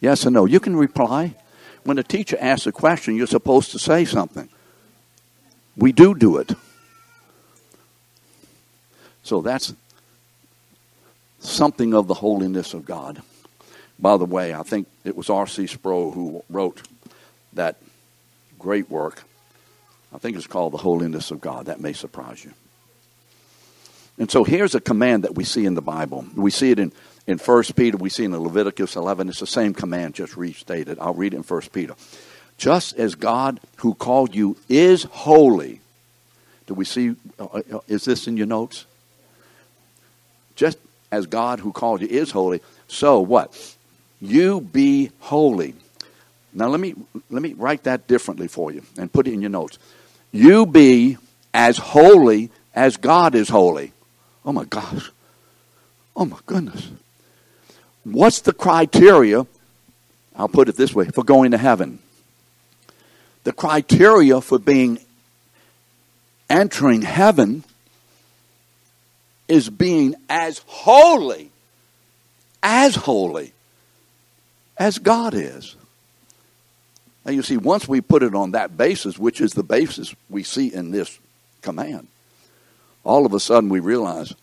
Yes 0.00 0.26
or 0.26 0.30
no? 0.30 0.46
You 0.46 0.60
can 0.60 0.76
reply. 0.76 1.34
When 1.84 1.98
a 1.98 2.02
teacher 2.02 2.36
asks 2.40 2.66
a 2.66 2.72
question, 2.72 3.16
you're 3.16 3.26
supposed 3.26 3.70
to 3.72 3.78
say 3.78 4.04
something. 4.04 4.48
We 5.76 5.92
do 5.92 6.14
do 6.14 6.38
it. 6.38 6.52
So 9.22 9.40
that's 9.40 9.74
something 11.38 11.94
of 11.94 12.06
the 12.06 12.14
holiness 12.14 12.74
of 12.74 12.84
God. 12.84 13.22
By 13.98 14.16
the 14.16 14.24
way, 14.24 14.54
I 14.54 14.62
think 14.62 14.88
it 15.04 15.16
was 15.16 15.30
R.C. 15.30 15.66
Sproul 15.66 16.12
who 16.12 16.42
wrote 16.48 16.82
that 17.52 17.76
great 18.58 18.90
work. 18.90 19.24
I 20.12 20.18
think 20.18 20.36
it's 20.36 20.46
called 20.46 20.72
The 20.72 20.78
Holiness 20.78 21.30
of 21.30 21.40
God. 21.40 21.66
That 21.66 21.80
may 21.80 21.92
surprise 21.92 22.44
you. 22.44 22.52
And 24.18 24.30
so 24.30 24.44
here's 24.44 24.74
a 24.74 24.80
command 24.80 25.24
that 25.24 25.34
we 25.34 25.44
see 25.44 25.64
in 25.64 25.74
the 25.74 25.82
Bible. 25.82 26.26
We 26.34 26.50
see 26.50 26.70
it 26.70 26.78
in, 26.78 26.92
in 27.26 27.38
1 27.38 27.62
Peter, 27.74 27.96
we 27.96 28.10
see 28.10 28.24
it 28.24 28.26
in 28.26 28.38
Leviticus 28.38 28.96
11. 28.96 29.28
It's 29.28 29.40
the 29.40 29.46
same 29.46 29.72
command, 29.72 30.14
just 30.14 30.36
restated. 30.36 30.98
I'll 30.98 31.14
read 31.14 31.32
it 31.32 31.38
in 31.38 31.42
1 31.42 31.60
Peter. 31.72 31.94
Just 32.58 32.96
as 32.98 33.14
God 33.14 33.60
who 33.76 33.94
called 33.94 34.34
you 34.34 34.56
is 34.68 35.04
holy. 35.04 35.80
Do 36.66 36.74
we 36.74 36.84
see? 36.84 37.16
Uh, 37.38 37.44
uh, 37.44 37.80
is 37.88 38.04
this 38.04 38.26
in 38.28 38.36
your 38.36 38.46
notes? 38.46 38.84
Just 40.54 40.76
as 41.10 41.26
God 41.26 41.60
who 41.60 41.72
called 41.72 42.02
you 42.02 42.08
is 42.08 42.30
holy, 42.30 42.60
so 42.86 43.20
what? 43.20 43.74
You 44.20 44.60
be 44.60 45.10
holy. 45.20 45.74
Now 46.52 46.68
let 46.68 46.80
me 46.80 46.94
let 47.30 47.40
me 47.40 47.54
write 47.54 47.84
that 47.84 48.06
differently 48.06 48.46
for 48.46 48.70
you 48.70 48.82
and 48.98 49.10
put 49.10 49.26
it 49.26 49.32
in 49.32 49.40
your 49.40 49.50
notes. 49.50 49.78
You 50.32 50.66
be 50.66 51.16
as 51.52 51.76
holy 51.78 52.50
as 52.74 52.96
God 52.96 53.34
is 53.34 53.48
holy. 53.48 53.92
Oh 54.44 54.52
my 54.52 54.64
gosh. 54.64 55.10
Oh 56.16 56.24
my 56.24 56.38
goodness. 56.46 56.90
What's 58.04 58.40
the 58.40 58.52
criteria? 58.52 59.46
I'll 60.36 60.48
put 60.48 60.68
it 60.68 60.76
this 60.76 60.94
way 60.94 61.06
for 61.06 61.24
going 61.24 61.50
to 61.50 61.58
heaven. 61.58 61.98
The 63.44 63.52
criteria 63.52 64.40
for 64.40 64.58
being 64.58 64.98
entering 66.48 67.02
heaven 67.02 67.64
is 69.48 69.68
being 69.68 70.14
as 70.28 70.62
holy, 70.66 71.50
as 72.62 72.94
holy 72.94 73.52
as 74.76 74.98
God 74.98 75.34
is. 75.34 75.76
Now, 77.24 77.32
you 77.32 77.42
see, 77.42 77.56
once 77.56 77.86
we 77.86 78.00
put 78.00 78.22
it 78.22 78.34
on 78.34 78.52
that 78.52 78.76
basis, 78.76 79.18
which 79.18 79.40
is 79.40 79.52
the 79.52 79.62
basis 79.62 80.14
we 80.28 80.42
see 80.42 80.72
in 80.72 80.90
this 80.90 81.18
command, 81.60 82.08
all 83.04 83.26
of 83.26 83.34
a 83.34 83.40
sudden 83.40 83.68
we 83.68 83.80
realize 83.80 84.34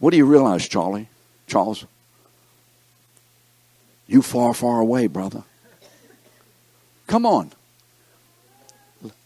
what 0.00 0.10
do 0.10 0.16
you 0.16 0.24
realize, 0.24 0.66
Charlie? 0.66 1.08
Charles? 1.46 1.84
You 4.06 4.22
far, 4.22 4.54
far 4.54 4.80
away, 4.80 5.06
brother. 5.06 5.44
Come 7.06 7.26
on. 7.26 7.52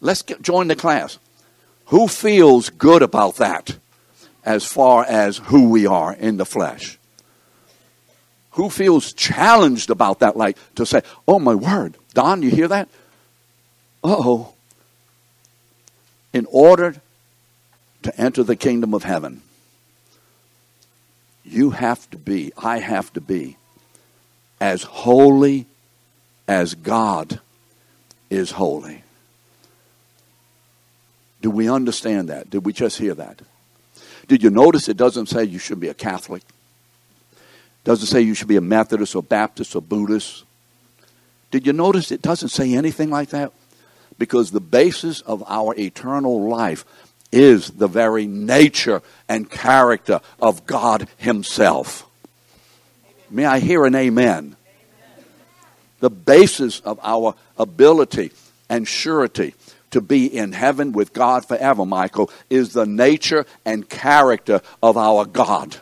Let's 0.01 0.23
get, 0.23 0.43
join 0.43 0.69
the 0.69 0.77
class. 0.77 1.19
Who 1.87 2.09
feels 2.09 2.71
good 2.71 3.03
about 3.03 3.37
that 3.37 3.77
as 4.45 4.65
far 4.65 5.05
as 5.05 5.39
who 5.39 5.69
we 5.69 5.87
are 5.87 6.13
in 6.13 6.37
the 6.37 6.45
flesh? 6.45 6.99
Who 8.55 8.71
feels 8.71 9.13
challenged 9.13 9.91
about 9.91 10.21
that? 10.21 10.37
Like 10.37 10.57
to 10.77 10.87
say, 10.87 11.03
oh 11.27 11.39
my 11.39 11.55
word, 11.55 11.97
Don, 12.15 12.43
you 12.43 12.51
hear 12.51 12.69
that? 12.69 12.89
oh. 14.03 14.53
In 16.33 16.47
order 16.51 16.97
to 18.03 18.21
enter 18.21 18.43
the 18.43 18.57
kingdom 18.57 18.93
of 18.93 19.05
heaven, 19.05 19.43
you 21.45 21.71
have 21.71 22.09
to 22.11 22.19
be, 22.19 22.53
I 22.57 22.79
have 22.79 23.13
to 23.15 23.21
be, 23.21 23.57
as 24.61 24.83
holy 24.83 25.67
as 26.47 26.75
God 26.75 27.41
is 28.31 28.53
holy. 28.53 29.03
Do 31.41 31.51
we 31.51 31.69
understand 31.69 32.29
that? 32.29 32.51
Did 32.51 32.65
we 32.65 32.73
just 32.73 32.99
hear 32.99 33.15
that? 33.15 33.43
Did 34.29 34.43
you 34.43 34.51
notice 34.51 34.89
it 34.89 34.97
doesn't 34.97 35.27
say 35.27 35.45
you 35.45 35.59
should 35.59 35.81
be 35.81 35.89
a 35.89 35.95
Catholic? 35.95 36.43
Doesn't 37.85 38.07
say 38.07 38.23
you 38.23 38.35
should 38.35 38.49
be 38.49 38.57
a 38.57 38.63
Methodist 38.63 39.15
or 39.15 39.23
Baptist 39.23 39.77
or 39.77 39.83
Buddhist. 39.83 40.45
Did 41.51 41.67
you 41.67 41.73
notice 41.73 42.11
it 42.11 42.23
doesn't 42.23 42.49
say 42.49 42.75
anything 42.75 43.11
like 43.11 43.29
that? 43.31 43.53
Because 44.19 44.51
the 44.51 44.61
basis 44.61 45.21
of 45.21 45.45
our 45.47 45.75
eternal 45.77 46.49
life 46.49 46.85
is 47.31 47.71
the 47.71 47.89
very 47.89 48.27
nature 48.27 49.03
and 49.29 49.51
character 49.51 50.21
of 50.41 50.67
God 50.67 51.09
Himself. 51.17 52.07
May 53.31 53.45
I 53.45 53.59
hear 53.59 53.85
an 53.85 53.95
amen? 53.95 54.57
The 56.01 56.11
basis 56.11 56.81
of 56.81 56.99
our 57.03 57.35
ability 57.59 58.33
and 58.69 58.87
surety 58.87 59.55
to 59.91 60.01
be 60.01 60.27
in 60.27 60.53
heaven 60.53 60.93
with 60.93 61.13
God 61.13 61.45
forever, 61.45 61.85
Michael, 61.85 62.31
is 62.51 62.73
the 62.73 62.87
nature 62.87 63.47
and 63.65 63.89
character 63.89 64.61
of 64.83 64.97
our 64.97 65.25
God. 65.25 65.77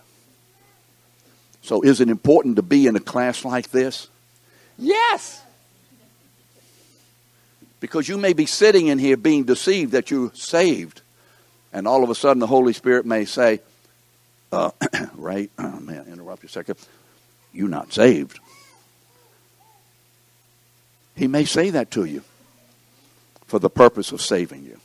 So, 1.62 1.82
is 1.82 2.00
it 2.00 2.08
important 2.08 2.56
to 2.56 2.62
be 2.62 2.86
in 2.86 2.96
a 2.96 3.00
class 3.00 3.44
like 3.44 3.70
this? 3.70 4.08
Yes. 4.78 5.40
Because 7.80 8.08
you 8.08 8.18
may 8.18 8.32
be 8.32 8.46
sitting 8.46 8.88
in 8.88 8.98
here 8.98 9.16
being 9.16 9.44
deceived 9.44 9.92
that 9.92 10.10
you're 10.10 10.32
saved 10.34 11.02
and 11.72 11.88
all 11.88 12.04
of 12.04 12.10
a 12.10 12.14
sudden 12.14 12.38
the 12.38 12.46
Holy 12.46 12.72
Spirit 12.72 13.06
may 13.06 13.24
say, 13.24 13.60
uh, 14.52 14.70
right, 15.14 15.50
oh, 15.58 15.80
man, 15.80 16.06
interrupt 16.10 16.42
you 16.42 16.48
a 16.48 16.50
second, 16.50 16.78
you're 17.52 17.68
not 17.68 17.92
saved. 17.92 18.38
He 21.16 21.26
may 21.26 21.44
say 21.44 21.70
that 21.70 21.90
to 21.92 22.04
you. 22.04 22.22
for 23.46 23.58
the 23.58 23.70
purpose 23.70 24.12
of 24.12 24.22
saving 24.22 24.64
you, 24.64 24.78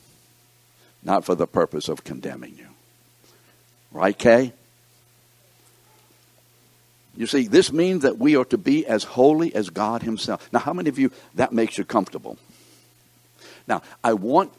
not 1.02 1.24
for 1.24 1.36
the 1.36 1.48
purpose 1.48 1.88
of 1.88 2.04
condemning 2.04 2.54
you. 2.58 2.68
Right, 3.94 4.18
Kay? 4.18 4.52
You 7.18 7.26
see, 7.26 7.48
this 7.48 7.74
means 7.74 8.04
that 8.04 8.20
we 8.20 8.36
are 8.36 8.46
to 8.46 8.58
be 8.60 8.86
as 8.86 9.04
holy 9.04 9.54
as 9.56 9.72
God 9.72 10.04
Himself. 10.04 10.48
Now, 10.54 10.60
how 10.60 10.74
many 10.74 10.88
of 10.90 11.00
you 11.00 11.12
that 11.34 11.52
makes 11.52 11.78
you 11.78 11.84
comfortable? 11.84 12.38
Now, 13.68 13.82
I 14.04 14.14
want 14.14 14.52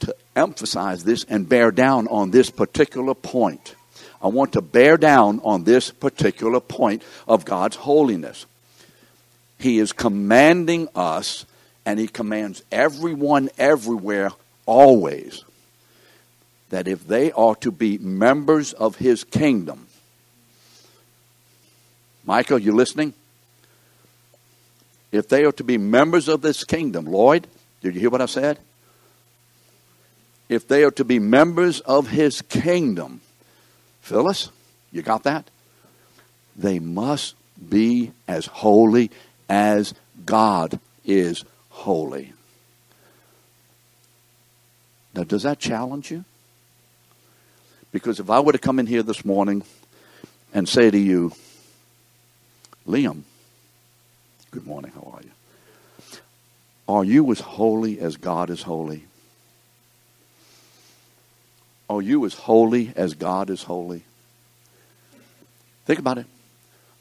to 0.00 0.16
emphasize 0.34 1.04
this 1.04 1.24
and 1.28 1.48
bear 1.48 1.70
down 1.70 2.08
on 2.08 2.30
this 2.30 2.50
particular 2.50 3.14
point. 3.14 3.74
I 4.22 4.28
want 4.28 4.54
to 4.54 4.62
bear 4.62 4.96
down 4.96 5.40
on 5.44 5.64
this 5.64 5.90
particular 5.90 6.58
point 6.58 7.02
of 7.28 7.44
God's 7.44 7.76
holiness. 7.76 8.46
He 9.58 9.78
is 9.78 9.92
commanding 9.92 10.88
us, 10.94 11.44
and 11.84 12.00
He 12.00 12.08
commands 12.08 12.62
everyone 12.72 13.50
everywhere 13.58 14.30
always 14.64 15.44
that 16.70 16.88
if 16.88 17.06
they 17.06 17.30
are 17.32 17.54
to 17.56 17.70
be 17.70 17.98
members 17.98 18.72
of 18.72 18.96
His 18.96 19.22
kingdom, 19.22 19.85
Michael, 22.26 22.58
you 22.58 22.72
listening? 22.72 23.14
If 25.12 25.28
they 25.28 25.44
are 25.44 25.52
to 25.52 25.64
be 25.64 25.78
members 25.78 26.28
of 26.28 26.42
this 26.42 26.64
kingdom, 26.64 27.06
Lloyd, 27.06 27.46
did 27.80 27.94
you 27.94 28.00
hear 28.00 28.10
what 28.10 28.20
I 28.20 28.26
said? 28.26 28.58
If 30.48 30.66
they 30.66 30.82
are 30.82 30.90
to 30.92 31.04
be 31.04 31.18
members 31.18 31.80
of 31.80 32.08
his 32.08 32.42
kingdom, 32.42 33.20
Phyllis, 34.00 34.50
you 34.92 35.02
got 35.02 35.22
that? 35.22 35.48
They 36.56 36.80
must 36.80 37.34
be 37.70 38.12
as 38.26 38.46
holy 38.46 39.10
as 39.48 39.94
God 40.24 40.80
is 41.04 41.44
holy. 41.70 42.32
Now, 45.14 45.24
does 45.24 45.44
that 45.44 45.58
challenge 45.58 46.10
you? 46.10 46.24
Because 47.92 48.20
if 48.20 48.28
I 48.28 48.40
were 48.40 48.52
to 48.52 48.58
come 48.58 48.78
in 48.78 48.86
here 48.86 49.02
this 49.02 49.24
morning 49.24 49.62
and 50.52 50.68
say 50.68 50.90
to 50.90 50.98
you, 50.98 51.32
Liam, 52.86 53.22
good 54.52 54.64
morning, 54.64 54.92
how 54.94 55.12
are 55.12 55.22
you? 55.22 55.30
Are 56.88 57.04
you 57.04 57.32
as 57.32 57.40
holy 57.40 57.98
as 57.98 58.16
God 58.16 58.48
is 58.48 58.62
holy? 58.62 59.04
Are 61.90 62.00
you 62.00 62.24
as 62.24 62.34
holy 62.34 62.92
as 62.94 63.14
God 63.14 63.50
is 63.50 63.64
holy? 63.64 64.02
Think 65.84 65.98
about 65.98 66.18
it. 66.18 66.26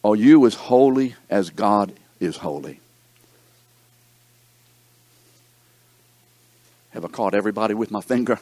Are 0.04 0.16
you 0.16 0.46
as 0.48 0.56
holy 0.56 1.16
as 1.30 1.52
God 1.52 1.94
is 2.20 2.38
holy? 2.38 2.80
Have 6.92 7.06
I 7.06 7.10
caught 7.10 7.36
everybody 7.36 7.76
with 7.76 7.92
my 7.92 8.02
finger? 8.02 8.40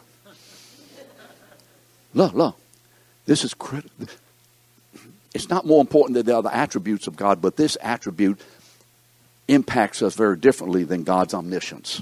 Look, 2.13 2.33
look. 2.33 2.57
This 3.25 3.43
is 3.43 3.53
critical 3.53 4.07
it's 5.33 5.49
not 5.49 5.65
more 5.65 5.81
important 5.81 6.15
than 6.15 6.25
the 6.25 6.37
other 6.37 6.51
attributes 6.51 7.07
of 7.07 7.15
God, 7.15 7.41
but 7.41 7.55
this 7.55 7.77
attribute 7.81 8.39
impacts 9.47 10.01
us 10.01 10.15
very 10.15 10.37
differently 10.37 10.83
than 10.83 11.03
God's 11.03 11.33
omniscience. 11.33 12.01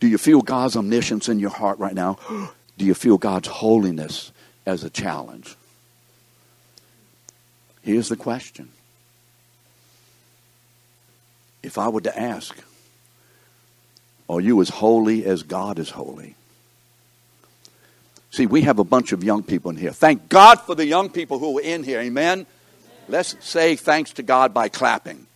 Do 0.00 0.08
you 0.08 0.18
feel 0.18 0.42
God's 0.42 0.76
omniscience 0.76 1.28
in 1.28 1.38
your 1.38 1.50
heart 1.50 1.78
right 1.78 1.94
now? 1.94 2.18
Do 2.78 2.84
you 2.84 2.94
feel 2.94 3.18
God's 3.18 3.48
holiness 3.48 4.30
as 4.64 4.84
a 4.84 4.90
challenge? 4.90 5.56
Here's 7.82 8.08
the 8.08 8.16
question. 8.16 8.68
If 11.62 11.76
I 11.76 11.88
were 11.88 12.02
to 12.02 12.18
ask, 12.18 12.56
are 14.28 14.40
you 14.40 14.60
as 14.60 14.68
holy 14.68 15.24
as 15.24 15.42
God 15.42 15.80
is 15.80 15.90
holy? 15.90 16.36
See, 18.38 18.46
we 18.46 18.62
have 18.62 18.78
a 18.78 18.84
bunch 18.84 19.10
of 19.10 19.24
young 19.24 19.42
people 19.42 19.72
in 19.72 19.76
here. 19.76 19.90
Thank 19.90 20.28
God 20.28 20.60
for 20.60 20.76
the 20.76 20.86
young 20.86 21.10
people 21.10 21.40
who 21.40 21.58
are 21.58 21.60
in 21.60 21.82
here. 21.82 21.98
Amen? 21.98 22.46
Let's 23.08 23.34
say 23.44 23.74
thanks 23.74 24.12
to 24.12 24.22
God 24.22 24.54
by 24.54 24.68
clapping. 24.68 25.26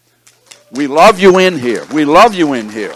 We 0.70 0.86
love 0.86 1.18
you 1.18 1.40
in 1.40 1.58
here. 1.58 1.84
We 1.92 2.04
love 2.04 2.32
you 2.32 2.52
in 2.52 2.68
here. 2.68 2.94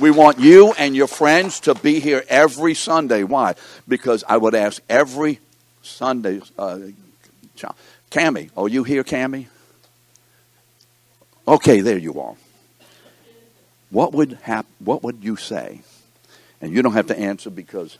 We 0.00 0.12
want 0.12 0.38
you 0.38 0.74
and 0.74 0.94
your 0.94 1.08
friends 1.08 1.58
to 1.62 1.74
be 1.74 1.98
here 1.98 2.22
every 2.28 2.74
Sunday. 2.74 3.24
Why? 3.24 3.56
Because 3.88 4.22
I 4.28 4.36
would 4.36 4.54
ask 4.54 4.80
every 4.88 5.40
Sunday, 5.82 6.40
uh, 6.56 6.78
Cammy, 8.12 8.50
are 8.56 8.68
you 8.68 8.84
here, 8.84 9.02
Cammy? 9.02 9.48
Okay, 11.48 11.80
there 11.80 11.98
you 11.98 12.20
are. 12.20 12.36
What 13.90 14.12
would 14.12 14.38
hap- 14.42 14.66
What 14.78 15.02
would 15.02 15.24
you 15.24 15.34
say? 15.34 15.80
And 16.60 16.72
you 16.72 16.80
don't 16.80 16.92
have 16.92 17.08
to 17.08 17.18
answer 17.18 17.50
because 17.50 17.98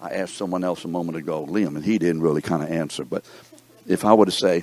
I 0.00 0.10
asked 0.10 0.36
someone 0.36 0.64
else 0.64 0.84
a 0.84 0.88
moment 0.88 1.18
ago, 1.18 1.44
Liam, 1.46 1.76
and 1.76 1.84
he 1.84 1.98
didn't 1.98 2.22
really 2.22 2.42
kind 2.42 2.62
of 2.62 2.70
answer. 2.70 3.04
But 3.04 3.24
if 3.86 4.04
I 4.04 4.14
were 4.14 4.26
to 4.26 4.32
say, 4.32 4.62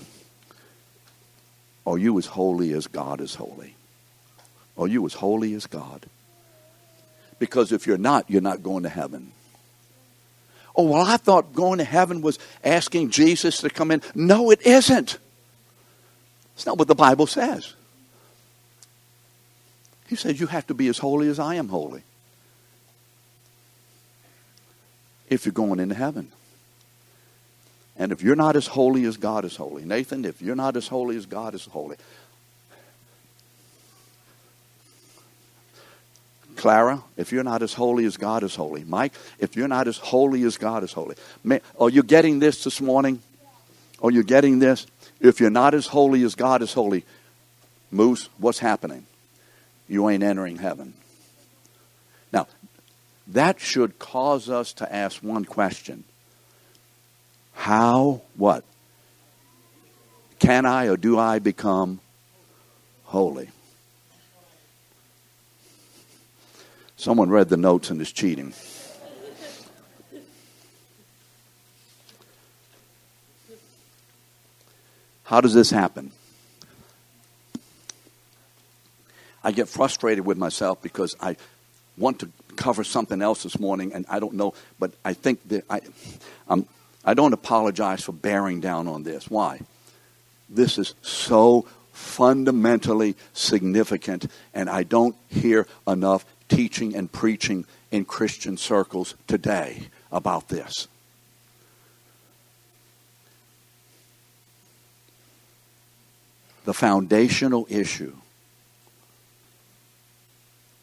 Are 1.86 1.98
you 1.98 2.18
as 2.18 2.26
holy 2.26 2.72
as 2.74 2.88
God 2.88 3.22
is 3.22 3.36
holy? 3.36 3.76
Are 4.78 4.88
you 4.88 5.06
as 5.06 5.14
holy 5.14 5.54
as 5.54 5.68
God? 5.68 6.06
Because 7.40 7.72
if 7.72 7.86
you're 7.86 7.98
not, 7.98 8.30
you're 8.30 8.42
not 8.42 8.64
going 8.64 8.84
to 8.84 8.90
heaven. 8.90 9.32
Oh, 10.76 10.84
well, 10.84 11.06
I 11.06 11.18
thought 11.18 11.54
going 11.54 11.80
to 11.80 11.86
heaven 11.86 12.22
was 12.22 12.38
asking 12.64 13.10
Jesus 13.10 13.60
to 13.60 13.70
come 13.70 13.92
in. 13.92 14.02
No, 14.14 14.52
it 14.52 14.66
isn't. 14.66 15.18
It's 16.56 16.66
not 16.66 16.78
what 16.78 16.88
the 16.88 16.96
Bible 16.96 17.28
says. 17.28 17.74
He 20.08 20.16
says 20.16 20.40
you 20.40 20.48
have 20.48 20.68
to 20.68 20.74
be 20.74 20.88
as 20.88 20.98
holy 20.98 21.28
as 21.30 21.40
I 21.40 21.56
am 21.56 21.70
holy. 21.70 22.04
If 25.30 25.46
you're 25.46 25.54
going 25.54 25.80
into 25.80 25.96
heaven. 25.96 26.32
And 27.98 28.12
if 28.12 28.22
you're 28.22 28.36
not 28.36 28.56
as 28.56 28.68
holy 28.68 29.06
as 29.06 29.18
God 29.18 29.46
is 29.46 29.56
holy, 29.56 29.86
Nathan, 29.86 30.26
if 30.26 30.42
you're 30.42 30.56
not 30.56 30.76
as 30.76 30.88
holy 30.88 31.16
as 31.16 31.26
God 31.26 31.56
is 31.56 31.66
holy, 31.66 31.96
Clara, 36.56 37.04
if 37.18 37.32
you're 37.32 37.44
not 37.44 37.62
as 37.62 37.74
holy 37.74 38.06
as 38.06 38.18
God 38.18 38.44
is 38.44 38.56
holy, 38.56 38.84
Mike, 38.84 39.14
if 39.40 39.56
you're 39.56 39.68
not 39.68 39.88
as 39.88 39.98
holy 39.98 40.44
as 40.44 40.58
God 40.58 40.84
is 40.84 40.94
holy, 40.94 41.16
are 41.80 41.90
you 41.90 42.04
getting 42.04 42.40
this 42.40 42.64
this 42.64 42.82
morning? 42.82 43.22
Are 44.02 44.12
you 44.12 44.24
getting 44.24 44.60
this? 44.60 44.88
If 45.20 45.40
you're 45.40 45.50
not 45.50 45.74
as 45.74 45.88
holy 45.88 46.24
as 46.24 46.36
God 46.36 46.62
is 46.62 46.74
holy, 46.74 47.06
Moose, 47.92 48.30
what's 48.38 48.60
happening? 48.60 49.06
You 49.88 50.10
ain't 50.10 50.24
entering 50.24 50.58
heaven. 50.58 50.94
That 53.28 53.60
should 53.60 53.98
cause 53.98 54.50
us 54.50 54.74
to 54.74 54.94
ask 54.94 55.24
one 55.24 55.46
question 55.46 56.04
How, 57.54 58.22
what? 58.36 58.64
Can 60.40 60.66
I 60.66 60.88
or 60.88 60.98
do 60.98 61.18
I 61.18 61.40
become 61.40 62.00
holy? 63.06 63.50
Someone 66.98 67.30
read 67.30 67.50
the 67.50 67.58
notes 67.58 67.90
and 67.90 68.02
is 68.02 68.12
cheating. 68.12 68.54
How 75.24 75.42
does 75.42 75.54
this 75.54 75.72
happen? 75.72 76.12
I 79.44 79.52
get 79.52 79.68
frustrated 79.68 80.26
with 80.26 80.38
myself 80.38 80.82
because 80.82 81.16
I 81.20 81.38
want 81.98 82.20
to 82.20 82.30
cover 82.56 82.84
something 82.84 83.22
else 83.22 83.44
this 83.44 83.60
morning, 83.60 83.94
and 83.94 84.06
I 84.10 84.20
don't 84.20 84.34
know, 84.34 84.54
but 84.80 84.92
I 85.04 85.14
think 85.14 85.48
that 85.50 85.66
I, 85.70 85.82
um, 86.48 86.68
I 87.04 87.14
don't 87.14 87.34
apologize 87.34 88.04
for 88.04 88.12
bearing 88.12 88.60
down 88.60 88.88
on 88.88 89.04
this. 89.04 89.30
Why? 89.30 89.62
This 90.50 90.78
is 90.78 90.96
so 91.02 91.68
fundamentally 91.92 93.16
significant, 93.34 94.28
and 94.54 94.70
I 94.70 94.84
don't 94.84 95.16
hear 95.30 95.68
enough 95.88 96.26
teaching 96.50 96.96
and 96.96 97.12
preaching 97.12 97.66
in 97.92 98.06
Christian 98.06 98.58
circles 98.58 99.16
today 99.28 99.88
about 100.12 100.50
this. 100.50 100.88
The 106.66 106.74
foundational 106.74 107.68
issue 107.70 108.16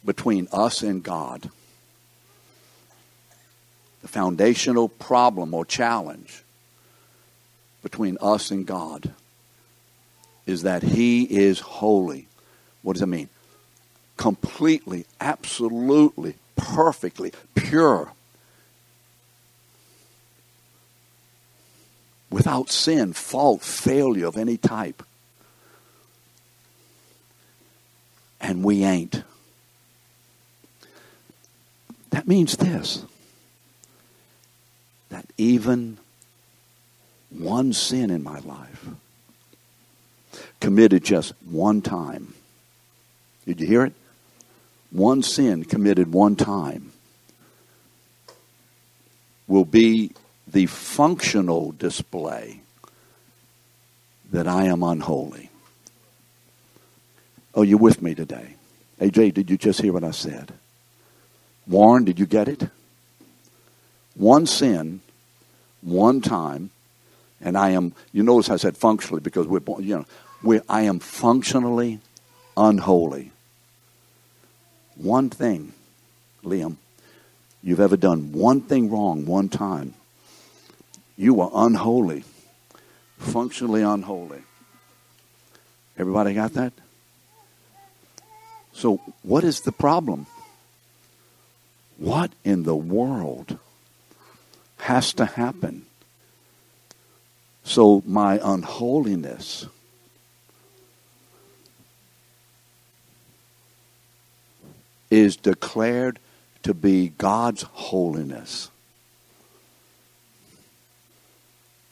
between 0.05 0.47
us 0.51 0.81
and 0.81 1.03
God 1.03 1.49
the 4.03 4.09
foundational 4.09 4.89
problem 4.89 5.53
or 5.53 5.65
challenge 5.65 6.43
between 7.81 8.17
us 8.21 8.51
and 8.51 8.67
God 8.67 9.13
is 10.45 10.63
that 10.63 10.83
He 10.83 11.23
is 11.23 11.61
holy. 11.61 12.27
What 12.81 12.93
does 12.93 12.99
that 12.99 13.07
mean? 13.07 13.29
Completely, 14.17 15.05
absolutely, 15.21 16.35
perfectly 16.57 17.31
pure. 17.55 18.11
Without 22.29 22.69
sin, 22.69 23.13
fault, 23.13 23.61
failure 23.61 24.27
of 24.27 24.37
any 24.37 24.57
type. 24.57 25.01
And 28.41 28.65
we 28.65 28.83
ain't. 28.83 29.23
That 32.09 32.27
means 32.27 32.57
this 32.57 33.05
that 35.13 35.25
even 35.37 35.99
one 37.29 37.71
sin 37.71 38.09
in 38.09 38.23
my 38.23 38.39
life, 38.39 38.87
committed 40.59 41.03
just 41.03 41.33
one 41.45 41.83
time, 41.83 42.33
did 43.45 43.61
you 43.61 43.67
hear 43.67 43.85
it? 43.85 43.93
One 44.89 45.21
sin 45.21 45.65
committed 45.65 46.11
one 46.11 46.35
time 46.35 46.93
will 49.47 49.65
be 49.65 50.13
the 50.47 50.65
functional 50.65 51.73
display 51.73 52.61
that 54.31 54.47
I 54.47 54.65
am 54.65 54.81
unholy. 54.81 55.51
Oh, 57.53 57.61
you're 57.61 57.77
with 57.77 58.01
me 58.01 58.15
today. 58.15 58.55
AJ, 58.99 59.35
did 59.35 59.51
you 59.51 59.57
just 59.57 59.79
hear 59.79 59.93
what 59.93 60.03
I 60.03 60.09
said? 60.09 60.53
Warren, 61.67 62.03
did 62.03 62.19
you 62.19 62.25
get 62.25 62.47
it? 62.47 62.67
One 64.15 64.45
sin, 64.45 65.01
one 65.83 66.21
time, 66.21 66.71
and 67.41 67.57
I 67.57 67.71
am, 67.71 67.93
you 68.11 68.23
notice 68.23 68.49
I 68.49 68.57
said 68.57 68.77
functionally 68.77 69.21
because 69.21 69.47
we're, 69.47 69.61
you 69.79 69.97
know, 69.97 70.05
we 70.41 70.59
I 70.67 70.81
am 70.81 70.99
functionally 70.99 71.99
unholy. 72.55 73.31
One 74.95 75.29
thing, 75.29 75.73
Liam, 76.43 76.77
you've 77.61 77.79
ever 77.79 77.97
done 77.97 78.33
one 78.33 78.61
thing 78.61 78.89
wrong 78.89 79.25
one 79.25 79.49
time, 79.49 79.93
you 81.17 81.41
are 81.41 81.51
unholy, 81.53 82.23
functionally 83.17 83.81
unholy. 83.81 84.41
Everybody 85.97 86.33
got 86.33 86.53
that? 86.53 86.73
So, 88.73 88.99
what 89.21 89.43
is 89.43 89.61
the 89.61 89.71
problem? 89.71 90.25
What 91.97 92.31
in 92.43 92.63
the 92.63 92.75
world 92.75 93.57
has 94.83 95.13
to 95.13 95.25
happen 95.25 95.85
so 97.63 98.03
my 98.05 98.39
unholiness 98.43 99.65
is 105.09 105.37
declared 105.37 106.19
to 106.63 106.73
be 106.73 107.09
God's 107.17 107.63
holiness? 107.63 108.69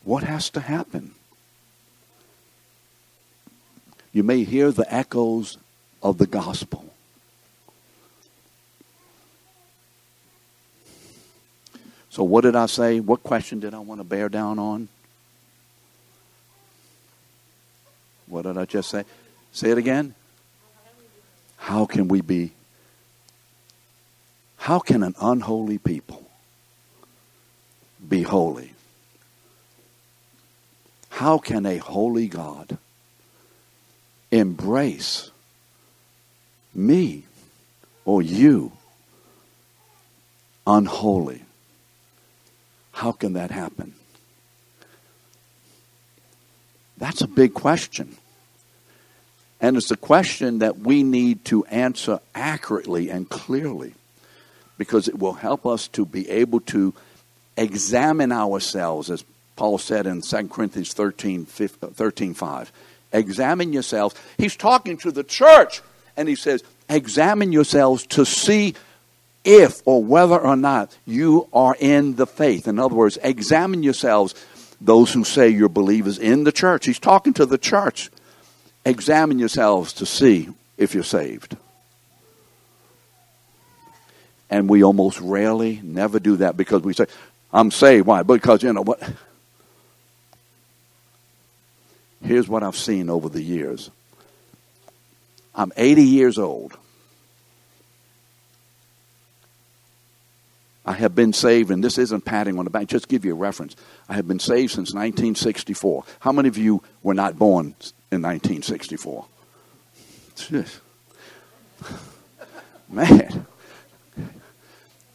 What 0.03 0.23
has 0.23 0.49
to 0.51 0.59
happen? 0.59 1.11
You 4.11 4.23
may 4.23 4.43
hear 4.43 4.71
the 4.71 4.91
echoes 4.93 5.57
of 6.01 6.17
the 6.17 6.27
gospel. 6.27 6.90
So, 12.11 12.25
what 12.25 12.41
did 12.41 12.57
I 12.57 12.65
say? 12.65 12.99
What 12.99 13.23
question 13.23 13.61
did 13.61 13.73
I 13.73 13.79
want 13.79 14.01
to 14.01 14.03
bear 14.03 14.27
down 14.27 14.59
on? 14.59 14.89
What 18.27 18.41
did 18.41 18.57
I 18.57 18.65
just 18.65 18.89
say? 18.89 19.05
Say 19.53 19.71
it 19.71 19.77
again. 19.77 20.13
How 21.55 21.85
can 21.85 22.09
we 22.09 22.19
be? 22.19 22.51
How 24.57 24.79
can 24.79 25.03
an 25.03 25.15
unholy 25.21 25.77
people 25.77 26.29
be 28.07 28.23
holy? 28.23 28.73
How 31.11 31.37
can 31.37 31.65
a 31.65 31.77
holy 31.77 32.27
God 32.27 32.77
embrace 34.31 35.31
me 36.75 37.23
or 38.03 38.21
you 38.21 38.73
unholy? 40.67 41.43
How 42.91 43.11
can 43.11 43.33
that 43.33 43.51
happen? 43.51 43.93
That's 46.97 47.21
a 47.21 47.27
big 47.27 47.53
question. 47.53 48.15
And 49.59 49.77
it's 49.77 49.91
a 49.91 49.97
question 49.97 50.59
that 50.59 50.79
we 50.79 51.03
need 51.03 51.45
to 51.45 51.65
answer 51.65 52.19
accurately 52.33 53.09
and 53.09 53.29
clearly 53.29 53.93
because 54.77 55.07
it 55.07 55.19
will 55.19 55.33
help 55.33 55.65
us 55.65 55.87
to 55.89 56.05
be 56.05 56.27
able 56.29 56.59
to 56.61 56.93
examine 57.57 58.31
ourselves, 58.31 59.11
as 59.11 59.23
Paul 59.55 59.77
said 59.77 60.07
in 60.07 60.21
2 60.21 60.47
Corinthians 60.47 60.93
13, 60.93 61.45
13 61.45 62.33
5. 62.33 62.71
Examine 63.13 63.73
yourselves. 63.73 64.15
He's 64.37 64.55
talking 64.55 64.97
to 64.97 65.11
the 65.11 65.23
church, 65.23 65.81
and 66.17 66.27
he 66.27 66.35
says, 66.35 66.63
Examine 66.89 67.51
yourselves 67.51 68.05
to 68.07 68.25
see 68.25 68.73
if 69.43 69.81
or 69.85 70.03
whether 70.03 70.39
or 70.39 70.55
not 70.55 70.95
you 71.05 71.47
are 71.53 71.75
in 71.79 72.15
the 72.15 72.27
faith. 72.27 72.67
In 72.67 72.79
other 72.79 72.95
words, 72.95 73.17
examine 73.23 73.83
yourselves, 73.83 74.35
those 74.79 75.11
who 75.13 75.23
say 75.23 75.49
you're 75.49 75.69
believers 75.69 76.17
in 76.17 76.43
the 76.43 76.51
church. 76.51 76.85
He's 76.85 76.99
talking 76.99 77.33
to 77.33 77.45
the 77.45 77.57
church. 77.57 78.09
Examine 78.85 79.39
yourselves 79.39 79.93
to 79.93 80.05
see 80.05 80.49
if 80.77 80.93
you're 80.93 81.03
saved. 81.03 81.55
And 84.49 84.69
we 84.69 84.83
almost 84.83 85.19
rarely 85.21 85.79
never 85.83 86.19
do 86.19 86.37
that 86.37 86.57
because 86.57 86.81
we 86.81 86.93
say, 86.93 87.05
I'm 87.53 87.71
saved. 87.71 88.05
Why? 88.05 88.23
Because, 88.23 88.63
you 88.63 88.73
know 88.73 88.83
what? 88.83 89.01
Here's 92.23 92.47
what 92.47 92.61
I've 92.63 92.77
seen 92.77 93.09
over 93.09 93.29
the 93.29 93.41
years. 93.41 93.89
I'm 95.55 95.71
80 95.75 96.03
years 96.03 96.37
old. 96.37 96.77
I 100.85 100.93
have 100.93 101.13
been 101.13 101.31
saved, 101.33 101.69
and 101.69 101.83
this 101.83 101.97
isn't 101.97 102.25
patting 102.25 102.57
on 102.57 102.65
the 102.65 102.71
back, 102.71 102.87
just 102.87 103.07
give 103.07 103.23
you 103.23 103.33
a 103.33 103.35
reference. 103.35 103.75
I 104.09 104.15
have 104.15 104.27
been 104.27 104.39
saved 104.39 104.71
since 104.71 104.93
1964. 104.93 106.03
How 106.21 106.31
many 106.31 106.47
of 106.47 106.57
you 106.57 106.81
were 107.03 107.13
not 107.13 107.37
born 107.37 107.75
in 108.11 108.21
1964? 108.23 109.25
Man, 112.89 113.45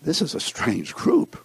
this 0.02 0.22
is 0.22 0.34
a 0.34 0.40
strange 0.40 0.94
group. 0.94 1.36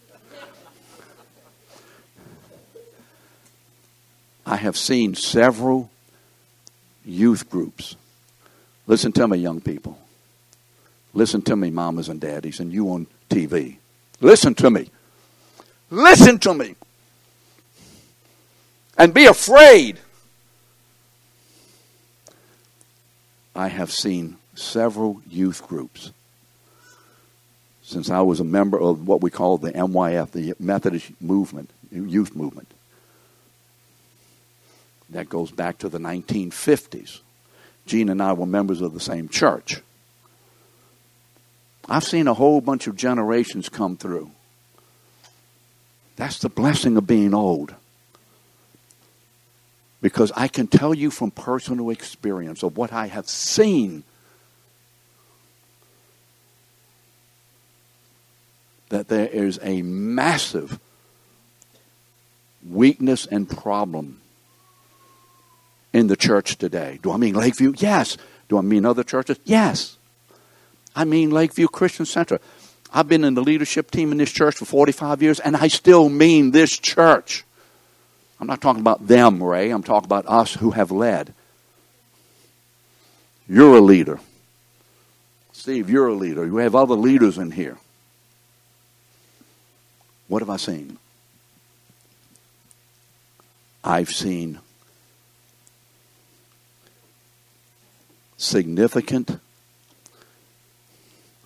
I 4.45 4.55
have 4.55 4.77
seen 4.77 5.15
several 5.15 5.89
youth 7.03 7.49
groups. 7.49 7.95
Listen 8.85 9.11
to 9.13 9.27
me, 9.27 9.37
young 9.37 9.61
people. 9.61 9.97
Listen 11.13 11.41
to 11.43 11.55
me, 11.55 11.71
mamas 11.71 12.09
and 12.09 12.21
daddies, 12.21 12.59
and 12.59 12.71
you 12.71 12.89
on 12.89 13.07
TV. 13.29 13.77
Listen 14.21 14.55
to 14.55 14.69
me. 14.69 14.89
Listen 15.89 16.37
to 16.39 16.53
me. 16.53 16.75
And 18.97 19.13
be 19.13 19.25
afraid. 19.25 19.97
I 23.55 23.67
have 23.67 23.91
seen 23.91 24.37
several 24.55 25.21
youth 25.27 25.67
groups 25.67 26.11
since 27.91 28.09
I 28.09 28.21
was 28.21 28.39
a 28.39 28.45
member 28.45 28.79
of 28.79 29.05
what 29.05 29.21
we 29.21 29.29
call 29.29 29.57
the 29.57 29.73
MYF, 29.73 30.31
the 30.31 30.53
Methodist 30.59 31.11
movement, 31.19 31.69
youth 31.91 32.35
movement. 32.35 32.69
That 35.09 35.27
goes 35.27 35.51
back 35.51 35.79
to 35.79 35.89
the 35.89 35.97
1950s. 35.97 37.19
Gene 37.85 38.07
and 38.07 38.23
I 38.23 38.31
were 38.31 38.45
members 38.45 38.79
of 38.79 38.93
the 38.93 39.01
same 39.01 39.27
church. 39.27 39.81
I've 41.89 42.03
seen 42.03 42.27
a 42.27 42.33
whole 42.33 42.61
bunch 42.61 42.87
of 42.87 42.95
generations 42.95 43.69
come 43.69 43.97
through. 43.97 44.31
That's 46.15 46.39
the 46.39 46.49
blessing 46.49 46.97
of 46.97 47.07
being 47.07 47.33
old. 47.33 47.73
Because 50.01 50.31
I 50.35 50.47
can 50.47 50.67
tell 50.67 50.93
you 50.93 51.11
from 51.11 51.31
personal 51.31 51.89
experience 51.89 52.63
of 52.63 52.77
what 52.77 52.91
I 52.91 53.07
have 53.07 53.27
seen 53.27 54.03
that 58.89 59.07
there 59.07 59.27
is 59.27 59.59
a 59.63 59.81
massive 59.81 60.79
weakness 62.67 63.25
and 63.25 63.49
problem 63.49 64.21
in 65.93 66.07
the 66.07 66.15
church 66.15 66.57
today. 66.57 66.99
Do 67.01 67.11
I 67.11 67.17
mean 67.17 67.33
Lakeview? 67.33 67.73
Yes. 67.77 68.17
Do 68.49 68.57
I 68.57 68.61
mean 68.61 68.85
other 68.85 69.03
churches? 69.03 69.39
Yes. 69.43 69.97
I 70.95 71.05
mean 71.05 71.31
Lakeview 71.31 71.67
Christian 71.67 72.05
Center. 72.05 72.39
I've 72.93 73.07
been 73.07 73.23
in 73.23 73.35
the 73.35 73.41
leadership 73.41 73.89
team 73.89 74.11
in 74.11 74.17
this 74.17 74.31
church 74.31 74.55
for 74.55 74.65
45 74.65 75.21
years, 75.21 75.39
and 75.39 75.55
I 75.55 75.69
still 75.69 76.09
mean 76.09 76.51
this 76.51 76.77
church. 76.77 77.45
I'm 78.39 78.47
not 78.47 78.59
talking 78.59 78.81
about 78.81 79.07
them, 79.07 79.41
Ray. 79.41 79.69
I'm 79.69 79.83
talking 79.83 80.05
about 80.05 80.25
us 80.27 80.53
who 80.55 80.71
have 80.71 80.91
led. 80.91 81.33
You're 83.47 83.77
a 83.77 83.81
leader. 83.81 84.19
Steve, 85.53 85.89
you're 85.89 86.07
a 86.07 86.13
leader. 86.13 86.45
You 86.45 86.57
have 86.57 86.75
other 86.75 86.95
leaders 86.95 87.37
in 87.37 87.51
here. 87.51 87.77
What 90.27 90.41
have 90.41 90.49
I 90.49 90.57
seen? 90.57 90.97
I've 93.83 94.09
seen 94.09 94.59
significant 98.37 99.39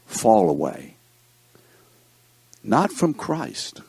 fall 0.05 0.49
away 0.49 0.95
not 2.65 2.91
from 2.91 3.13
Christ, 3.13 3.81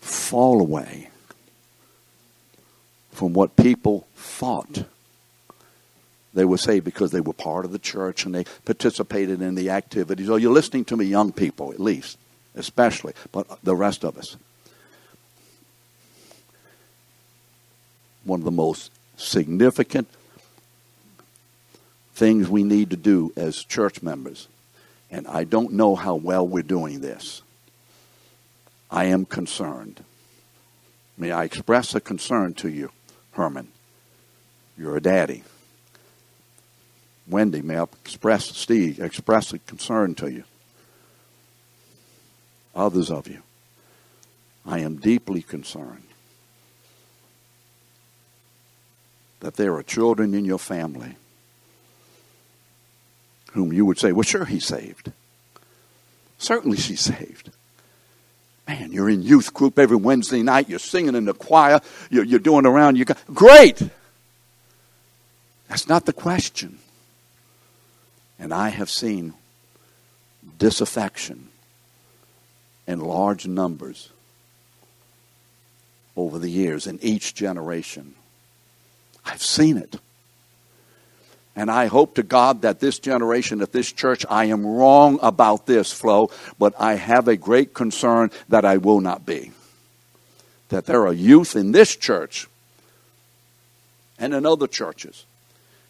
fall 0.00 0.60
away 0.60 1.08
from 3.12 3.32
what 3.32 3.56
people 3.56 4.06
thought 4.14 4.84
they 6.34 6.44
were 6.44 6.58
saved 6.58 6.84
because 6.84 7.12
they 7.12 7.20
were 7.20 7.32
part 7.32 7.64
of 7.64 7.72
the 7.72 7.78
church 7.78 8.26
and 8.26 8.34
they 8.34 8.44
participated 8.64 9.40
in 9.40 9.54
the 9.54 9.70
activities. 9.70 10.28
Oh, 10.28 10.36
you're 10.36 10.52
listening 10.52 10.84
to 10.86 10.96
me, 10.96 11.06
young 11.06 11.32
people, 11.32 11.72
at 11.72 11.80
least, 11.80 12.18
especially, 12.54 13.14
but 13.32 13.46
the 13.62 13.76
rest 13.76 14.04
of 14.04 14.18
us. 14.18 14.36
One 18.24 18.40
of 18.40 18.44
the 18.44 18.50
most 18.50 18.90
significant 19.16 20.08
things 22.14 22.48
we 22.48 22.62
need 22.62 22.90
to 22.90 22.96
do 22.96 23.32
as 23.36 23.62
church 23.62 24.02
members, 24.02 24.48
and 25.10 25.26
I 25.26 25.44
don't 25.44 25.72
know 25.72 25.96
how 25.96 26.14
well 26.14 26.46
we're 26.46 26.62
doing 26.62 27.00
this. 27.00 27.42
I 28.90 29.06
am 29.06 29.24
concerned. 29.24 30.04
May 31.18 31.32
I 31.32 31.44
express 31.44 31.94
a 31.94 32.00
concern 32.00 32.54
to 32.54 32.68
you, 32.68 32.90
Herman? 33.32 33.68
You're 34.78 34.96
a 34.96 35.02
daddy. 35.02 35.42
Wendy, 37.26 37.62
may 37.62 37.78
I 37.78 37.86
express, 38.04 38.44
Steve, 38.56 39.00
express 39.00 39.52
a 39.52 39.58
concern 39.58 40.14
to 40.16 40.30
you. 40.30 40.44
Others 42.74 43.10
of 43.10 43.28
you. 43.28 43.42
I 44.66 44.80
am 44.80 44.96
deeply 44.96 45.42
concerned 45.42 46.02
that 49.40 49.56
there 49.56 49.74
are 49.74 49.82
children 49.82 50.34
in 50.34 50.44
your 50.44 50.58
family 50.58 51.16
whom 53.54 53.72
you 53.72 53.86
would 53.86 53.98
say, 53.98 54.12
well, 54.12 54.24
sure, 54.24 54.44
he's 54.44 54.66
saved. 54.66 55.12
Certainly 56.38 56.76
she's 56.76 57.00
saved. 57.00 57.50
Man, 58.66 58.92
you're 58.92 59.08
in 59.08 59.22
youth 59.22 59.54
group 59.54 59.78
every 59.78 59.96
Wednesday 59.96 60.42
night. 60.42 60.68
You're 60.68 60.80
singing 60.80 61.14
in 61.14 61.24
the 61.24 61.34
choir. 61.34 61.80
You're, 62.10 62.24
you're 62.24 62.40
doing 62.40 62.66
around. 62.66 62.96
You 62.96 63.04
got 63.04 63.18
great. 63.32 63.80
That's 65.68 65.88
not 65.88 66.04
the 66.04 66.12
question. 66.12 66.78
And 68.38 68.52
I 68.52 68.70
have 68.70 68.90
seen 68.90 69.34
disaffection 70.58 71.48
in 72.86 73.00
large 73.00 73.46
numbers 73.46 74.10
over 76.16 76.40
the 76.40 76.50
years 76.50 76.86
in 76.88 76.98
each 77.02 77.34
generation. 77.34 78.14
I've 79.24 79.42
seen 79.42 79.76
it. 79.76 79.96
And 81.56 81.70
I 81.70 81.86
hope 81.86 82.16
to 82.16 82.22
God 82.22 82.62
that 82.62 82.80
this 82.80 82.98
generation, 82.98 83.60
at 83.60 83.72
this 83.72 83.92
church, 83.92 84.26
I 84.28 84.46
am 84.46 84.66
wrong 84.66 85.18
about 85.22 85.66
this, 85.66 85.92
Flo, 85.92 86.30
but 86.58 86.74
I 86.78 86.94
have 86.94 87.28
a 87.28 87.36
great 87.36 87.74
concern 87.74 88.30
that 88.48 88.64
I 88.64 88.78
will 88.78 89.00
not 89.00 89.24
be. 89.24 89.52
That 90.70 90.86
there 90.86 91.06
are 91.06 91.12
youth 91.12 91.54
in 91.54 91.70
this 91.70 91.94
church 91.94 92.48
and 94.18 94.34
in 94.34 94.44
other 94.44 94.66
churches 94.66 95.24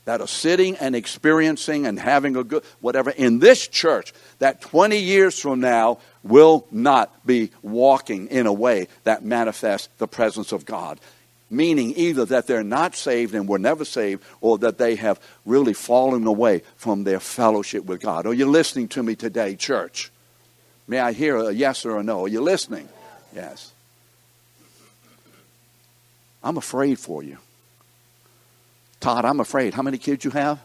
that 0.04 0.20
are 0.20 0.28
sitting 0.28 0.76
and 0.76 0.94
experiencing 0.94 1.86
and 1.86 1.98
having 1.98 2.36
a 2.36 2.44
good 2.44 2.62
whatever 2.80 3.10
in 3.10 3.38
this 3.38 3.66
church 3.66 4.12
that 4.38 4.60
20 4.60 4.98
years 4.98 5.38
from 5.38 5.60
now 5.60 5.98
will 6.22 6.66
not 6.70 7.26
be 7.26 7.50
walking 7.62 8.26
in 8.28 8.46
a 8.46 8.52
way 8.52 8.88
that 9.04 9.24
manifests 9.24 9.88
the 9.96 10.08
presence 10.08 10.52
of 10.52 10.66
God 10.66 11.00
meaning 11.50 11.92
either 11.96 12.24
that 12.24 12.46
they're 12.46 12.64
not 12.64 12.94
saved 12.94 13.34
and 13.34 13.48
were 13.48 13.58
never 13.58 13.84
saved, 13.84 14.22
or 14.40 14.58
that 14.58 14.78
they 14.78 14.96
have 14.96 15.20
really 15.44 15.74
fallen 15.74 16.26
away 16.26 16.62
from 16.76 17.04
their 17.04 17.20
fellowship 17.20 17.84
with 17.84 18.00
God. 18.00 18.26
Are 18.26 18.34
you 18.34 18.46
listening 18.46 18.88
to 18.88 19.02
me 19.02 19.14
today, 19.14 19.56
church? 19.56 20.10
May 20.86 20.98
I 20.98 21.12
hear 21.12 21.36
a 21.36 21.52
yes 21.52 21.84
or 21.84 21.98
a 21.98 22.02
no? 22.02 22.24
Are 22.24 22.28
you 22.28 22.40
listening? 22.40 22.88
Yes. 23.34 23.72
I'm 26.42 26.56
afraid 26.56 26.98
for 26.98 27.22
you. 27.22 27.38
Todd, 29.00 29.24
I'm 29.24 29.40
afraid. 29.40 29.74
How 29.74 29.82
many 29.82 29.98
kids 29.98 30.24
you 30.24 30.30
have? 30.30 30.60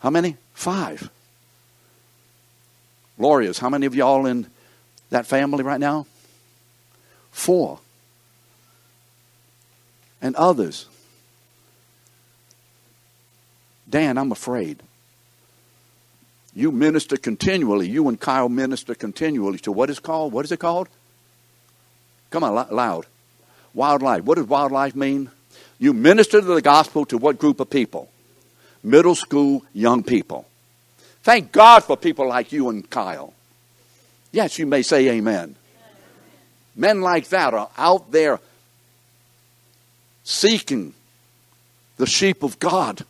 How 0.00 0.10
many? 0.10 0.36
Five. 0.54 1.10
Glorious, 3.16 3.58
how 3.58 3.68
many 3.68 3.86
of 3.86 3.94
y'all 3.94 4.26
in 4.26 4.46
that 5.10 5.26
family 5.26 5.64
right 5.64 5.80
now? 5.80 6.06
Four 7.32 7.80
and 10.20 10.34
others. 10.36 10.86
Dan, 13.88 14.18
I'm 14.18 14.32
afraid. 14.32 14.82
You 16.54 16.72
minister 16.72 17.16
continually. 17.16 17.88
You 17.88 18.08
and 18.08 18.20
Kyle 18.20 18.48
minister 18.48 18.94
continually 18.94 19.58
to 19.60 19.72
what 19.72 19.90
is 19.90 19.98
called? 19.98 20.32
What 20.32 20.44
is 20.44 20.52
it 20.52 20.58
called? 20.58 20.88
Come 22.30 22.44
on, 22.44 22.54
loud. 22.70 23.06
WyldLife. 23.74 24.22
What 24.22 24.36
does 24.36 24.46
WyldLife 24.46 24.94
mean? 24.94 25.30
You 25.78 25.92
minister 25.92 26.40
to 26.40 26.46
the 26.46 26.62
gospel 26.62 27.04
to 27.06 27.18
what 27.18 27.38
group 27.38 27.60
of 27.60 27.70
people? 27.70 28.10
Middle 28.82 29.14
school 29.14 29.64
young 29.72 30.02
people. 30.02 30.46
Thank 31.22 31.52
God 31.52 31.84
for 31.84 31.96
people 31.96 32.28
like 32.28 32.52
you 32.52 32.68
and 32.68 32.88
Kyle. 32.88 33.34
Yes, 34.32 34.58
you 34.58 34.66
may 34.66 34.82
say 34.82 35.08
amen. 35.10 35.56
Men 36.74 37.00
like 37.00 37.28
that 37.28 37.54
are 37.54 37.70
out 37.76 38.10
there 38.12 38.40
seeking 40.28 40.92
the 41.96 42.04
sheep 42.04 42.42
of 42.42 42.58
God 42.58 43.02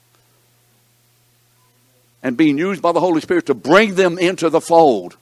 and 2.22 2.36
being 2.36 2.56
used 2.56 2.80
by 2.80 2.92
the 2.92 3.00
Holy 3.00 3.20
Spirit 3.20 3.46
to 3.46 3.54
bring 3.54 3.96
them 3.96 4.18
into 4.18 4.48
the 4.48 4.60
fold 4.60 5.16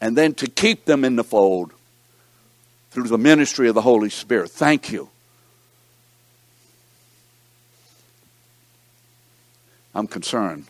and 0.00 0.16
then 0.16 0.32
to 0.34 0.46
keep 0.46 0.84
them 0.84 1.04
in 1.04 1.16
the 1.16 1.24
fold 1.24 1.72
through 2.92 3.08
the 3.08 3.18
ministry 3.18 3.68
of 3.68 3.74
the 3.74 3.80
Holy 3.80 4.10
Spirit. 4.10 4.48
Thank 4.48 4.92
you. 4.92 5.08
I'm 9.92 10.06
concerned 10.06 10.66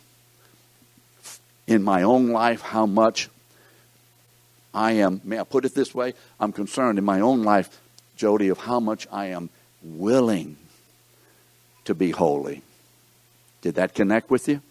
in 1.67 1.83
my 1.83 2.01
own 2.01 2.29
life 2.29 2.61
how 2.61 2.87
much 2.87 3.29
I 4.73 4.93
am, 4.93 5.21
may 5.23 5.39
I 5.39 5.43
put 5.43 5.63
it 5.63 5.75
this 5.75 5.93
way? 5.93 6.15
I'm 6.39 6.51
concerned 6.51 6.97
in 6.97 7.05
my 7.05 7.19
own 7.19 7.43
life 7.43 7.79
Jody, 8.15 8.49
of 8.49 8.59
how 8.59 8.79
much 8.79 9.07
I 9.11 9.27
am 9.27 9.49
willing 9.81 10.57
to 11.85 11.93
be 11.93 12.11
holy. 12.11 12.61
Did 13.61 13.75
that 13.75 13.93
connect 13.93 14.29
with 14.29 14.47
you? 14.47 14.61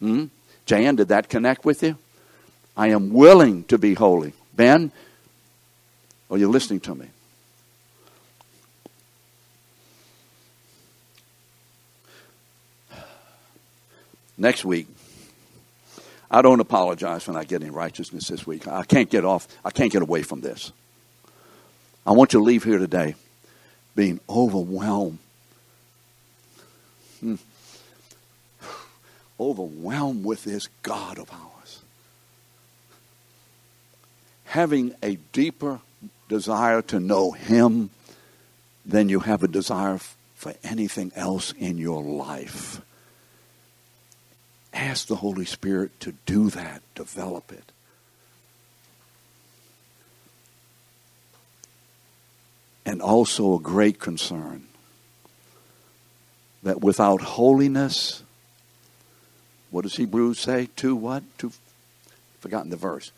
Hmm? 0.00 0.26
Jan, 0.66 0.96
did 0.96 1.08
that 1.08 1.28
connect 1.28 1.64
with 1.64 1.82
you? 1.82 1.96
I 2.76 2.88
am 2.88 3.12
willing 3.12 3.64
to 3.64 3.78
be 3.78 3.94
holy. 3.94 4.32
Ben, 4.54 4.92
are 6.30 6.38
you 6.38 6.48
listening 6.48 6.80
to 6.80 6.94
me? 6.94 7.08
Next 14.38 14.64
week, 14.64 14.86
I 16.30 16.42
don't 16.42 16.60
apologize 16.60 17.26
when 17.26 17.36
I 17.36 17.44
get 17.44 17.62
in 17.62 17.72
righteousness 17.72 18.28
this 18.28 18.46
week. 18.46 18.68
I 18.68 18.82
can't 18.82 19.08
get 19.08 19.24
off, 19.24 19.48
I 19.64 19.70
can't 19.70 19.90
get 19.90 20.02
away 20.02 20.22
from 20.22 20.42
this. 20.42 20.72
I 22.06 22.12
want 22.12 22.32
you 22.32 22.38
to 22.38 22.44
leave 22.44 22.62
here 22.62 22.78
today 22.78 23.16
being 23.96 24.20
overwhelmed. 24.28 25.18
Hmm. 27.20 27.34
Overwhelmed 29.40 30.24
with 30.24 30.44
this 30.44 30.68
God 30.82 31.18
of 31.18 31.30
ours. 31.32 31.80
Having 34.44 34.94
a 35.02 35.16
deeper 35.32 35.80
desire 36.28 36.80
to 36.82 37.00
know 37.00 37.32
Him 37.32 37.90
than 38.84 39.08
you 39.08 39.20
have 39.20 39.42
a 39.42 39.48
desire 39.48 39.98
for 40.36 40.54
anything 40.62 41.10
else 41.16 41.52
in 41.58 41.76
your 41.76 42.02
life. 42.02 42.80
Ask 44.72 45.08
the 45.08 45.16
Holy 45.16 45.44
Spirit 45.44 45.98
to 46.00 46.12
do 46.24 46.50
that, 46.50 46.82
develop 46.94 47.50
it. 47.50 47.72
And 52.86 53.02
also 53.02 53.56
a 53.56 53.60
great 53.60 53.98
concern 53.98 54.62
that 56.62 56.80
without 56.80 57.20
holiness, 57.20 58.22
what 59.70 59.82
does 59.82 59.96
Hebrews 59.96 60.38
say? 60.38 60.68
To 60.76 60.94
what? 60.94 61.24
To 61.38 61.52
forgotten 62.40 62.70
the 62.70 62.76
verse. 62.76 63.10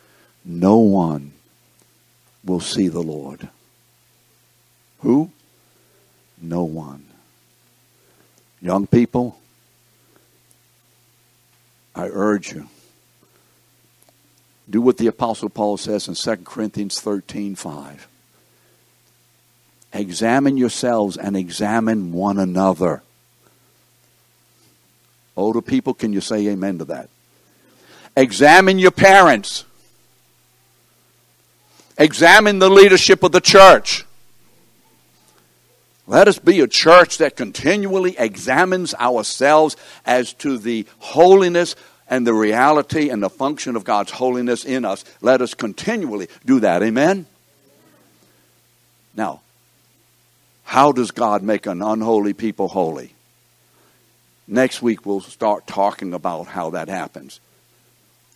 No 0.45 0.79
one 0.79 1.33
will 2.43 2.61
see 2.61 2.89
the 2.89 3.03
Lord. 3.03 3.51
Who? 5.01 5.31
No 6.41 6.65
one. 6.65 7.05
Young 8.63 8.87
people, 8.87 9.39
I 11.95 12.09
urge 12.09 12.53
you. 12.55 12.69
Do 14.69 14.81
what 14.81 14.97
the 14.97 15.07
Apostle 15.07 15.51
Paul 15.51 15.77
says 15.77 16.09
in 16.09 16.15
2 16.15 16.45
Corinthians 16.45 17.01
13 17.01 17.55
5 17.55 18.09
Examine 19.93 20.57
yourselves 20.57 21.17
and 21.17 21.37
examine 21.37 22.13
one 22.13 22.39
another. 22.39 23.03
Older 25.37 25.63
people, 25.63 25.95
can 25.95 26.13
you 26.13 26.21
say 26.21 26.47
amen 26.49 26.79
to 26.79 26.85
that? 26.87 27.09
Examine 28.17 28.79
your 28.79 28.91
parents. 28.91 29.65
Examine 31.97 32.59
the 32.59 32.69
leadership 32.69 33.23
of 33.23 33.33
the 33.33 33.41
church. 33.41 34.05
Let 36.07 36.27
us 36.27 36.39
be 36.39 36.61
a 36.61 36.67
church 36.67 37.19
that 37.19 37.37
continually 37.37 38.17
examines 38.19 38.95
ourselves 38.95 39.77
as 40.07 40.33
to 40.35 40.59
the 40.59 40.87
holiness 40.99 41.77
and 42.09 42.27
the 42.27 42.35
reality 42.35 43.11
and 43.11 43.23
the 43.23 43.29
function 43.29 43.77
of 43.77 43.85
God's 43.85 44.11
holiness 44.11 44.65
in 44.65 44.85
us. 44.85 45.05
Let 45.21 45.43
us 45.43 45.55
continually 45.55 46.29
do 46.47 46.61
that. 46.61 46.83
Amen? 46.83 47.27
Now, 49.15 49.43
how 50.69 50.93
does 50.93 51.11
God 51.11 51.43
make 51.43 51.67
an 51.67 51.83
unholy 51.83 52.33
people 52.33 52.69
holy? 52.69 53.13
Next 54.47 54.81
week, 54.81 55.05
we'll 55.05 55.21
start 55.21 55.67
talking 55.67 56.15
about 56.15 56.47
how 56.47 56.71
that 56.71 56.89
happens. 56.89 57.41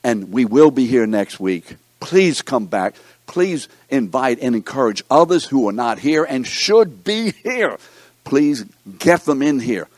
And 0.04 0.32
we 0.32 0.44
will 0.44 0.70
be 0.70 0.86
here 0.86 1.06
next 1.06 1.38
week. 1.38 1.76
Please 2.00 2.42
come 2.42 2.66
back 2.66 2.94
please 3.32 3.66
invite 3.88 4.38
and 4.40 4.54
encourage 4.54 5.02
others 5.10 5.46
who 5.46 5.66
are 5.66 5.72
not 5.72 5.98
here 5.98 6.22
and 6.22 6.46
should 6.46 7.02
be 7.02 7.32
here. 7.42 7.78
Please 8.24 8.64
get 8.98 9.24
them 9.24 9.40
in 9.40 9.58
here. 9.58 9.88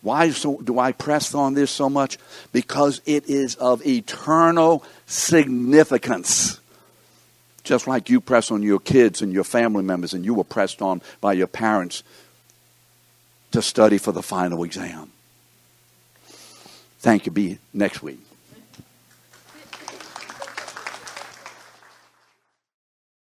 Why 0.00 0.30
so, 0.30 0.58
do 0.58 0.78
I 0.78 0.92
press 0.92 1.34
on 1.34 1.54
this 1.54 1.70
so 1.70 1.88
much? 1.88 2.18
Because 2.52 3.00
it 3.04 3.28
is 3.28 3.56
of 3.56 3.84
eternal 3.84 4.84
significance. 5.06 6.60
Just 7.64 7.86
like 7.86 8.10
you 8.10 8.20
press 8.20 8.50
on 8.50 8.62
your 8.62 8.78
kids 8.78 9.22
and 9.22 9.32
your 9.32 9.44
family 9.44 9.82
members, 9.82 10.14
and 10.14 10.24
you 10.24 10.34
were 10.34 10.44
pressed 10.44 10.82
on 10.82 11.02
by 11.20 11.32
your 11.32 11.46
parents 11.46 12.02
to 13.52 13.62
study 13.62 13.98
for 13.98 14.12
the 14.12 14.22
final 14.22 14.62
exam. 14.64 15.10
Thank 16.98 17.26
you. 17.26 17.32
Be 17.32 17.58
next 17.72 18.02
week. 18.02 18.18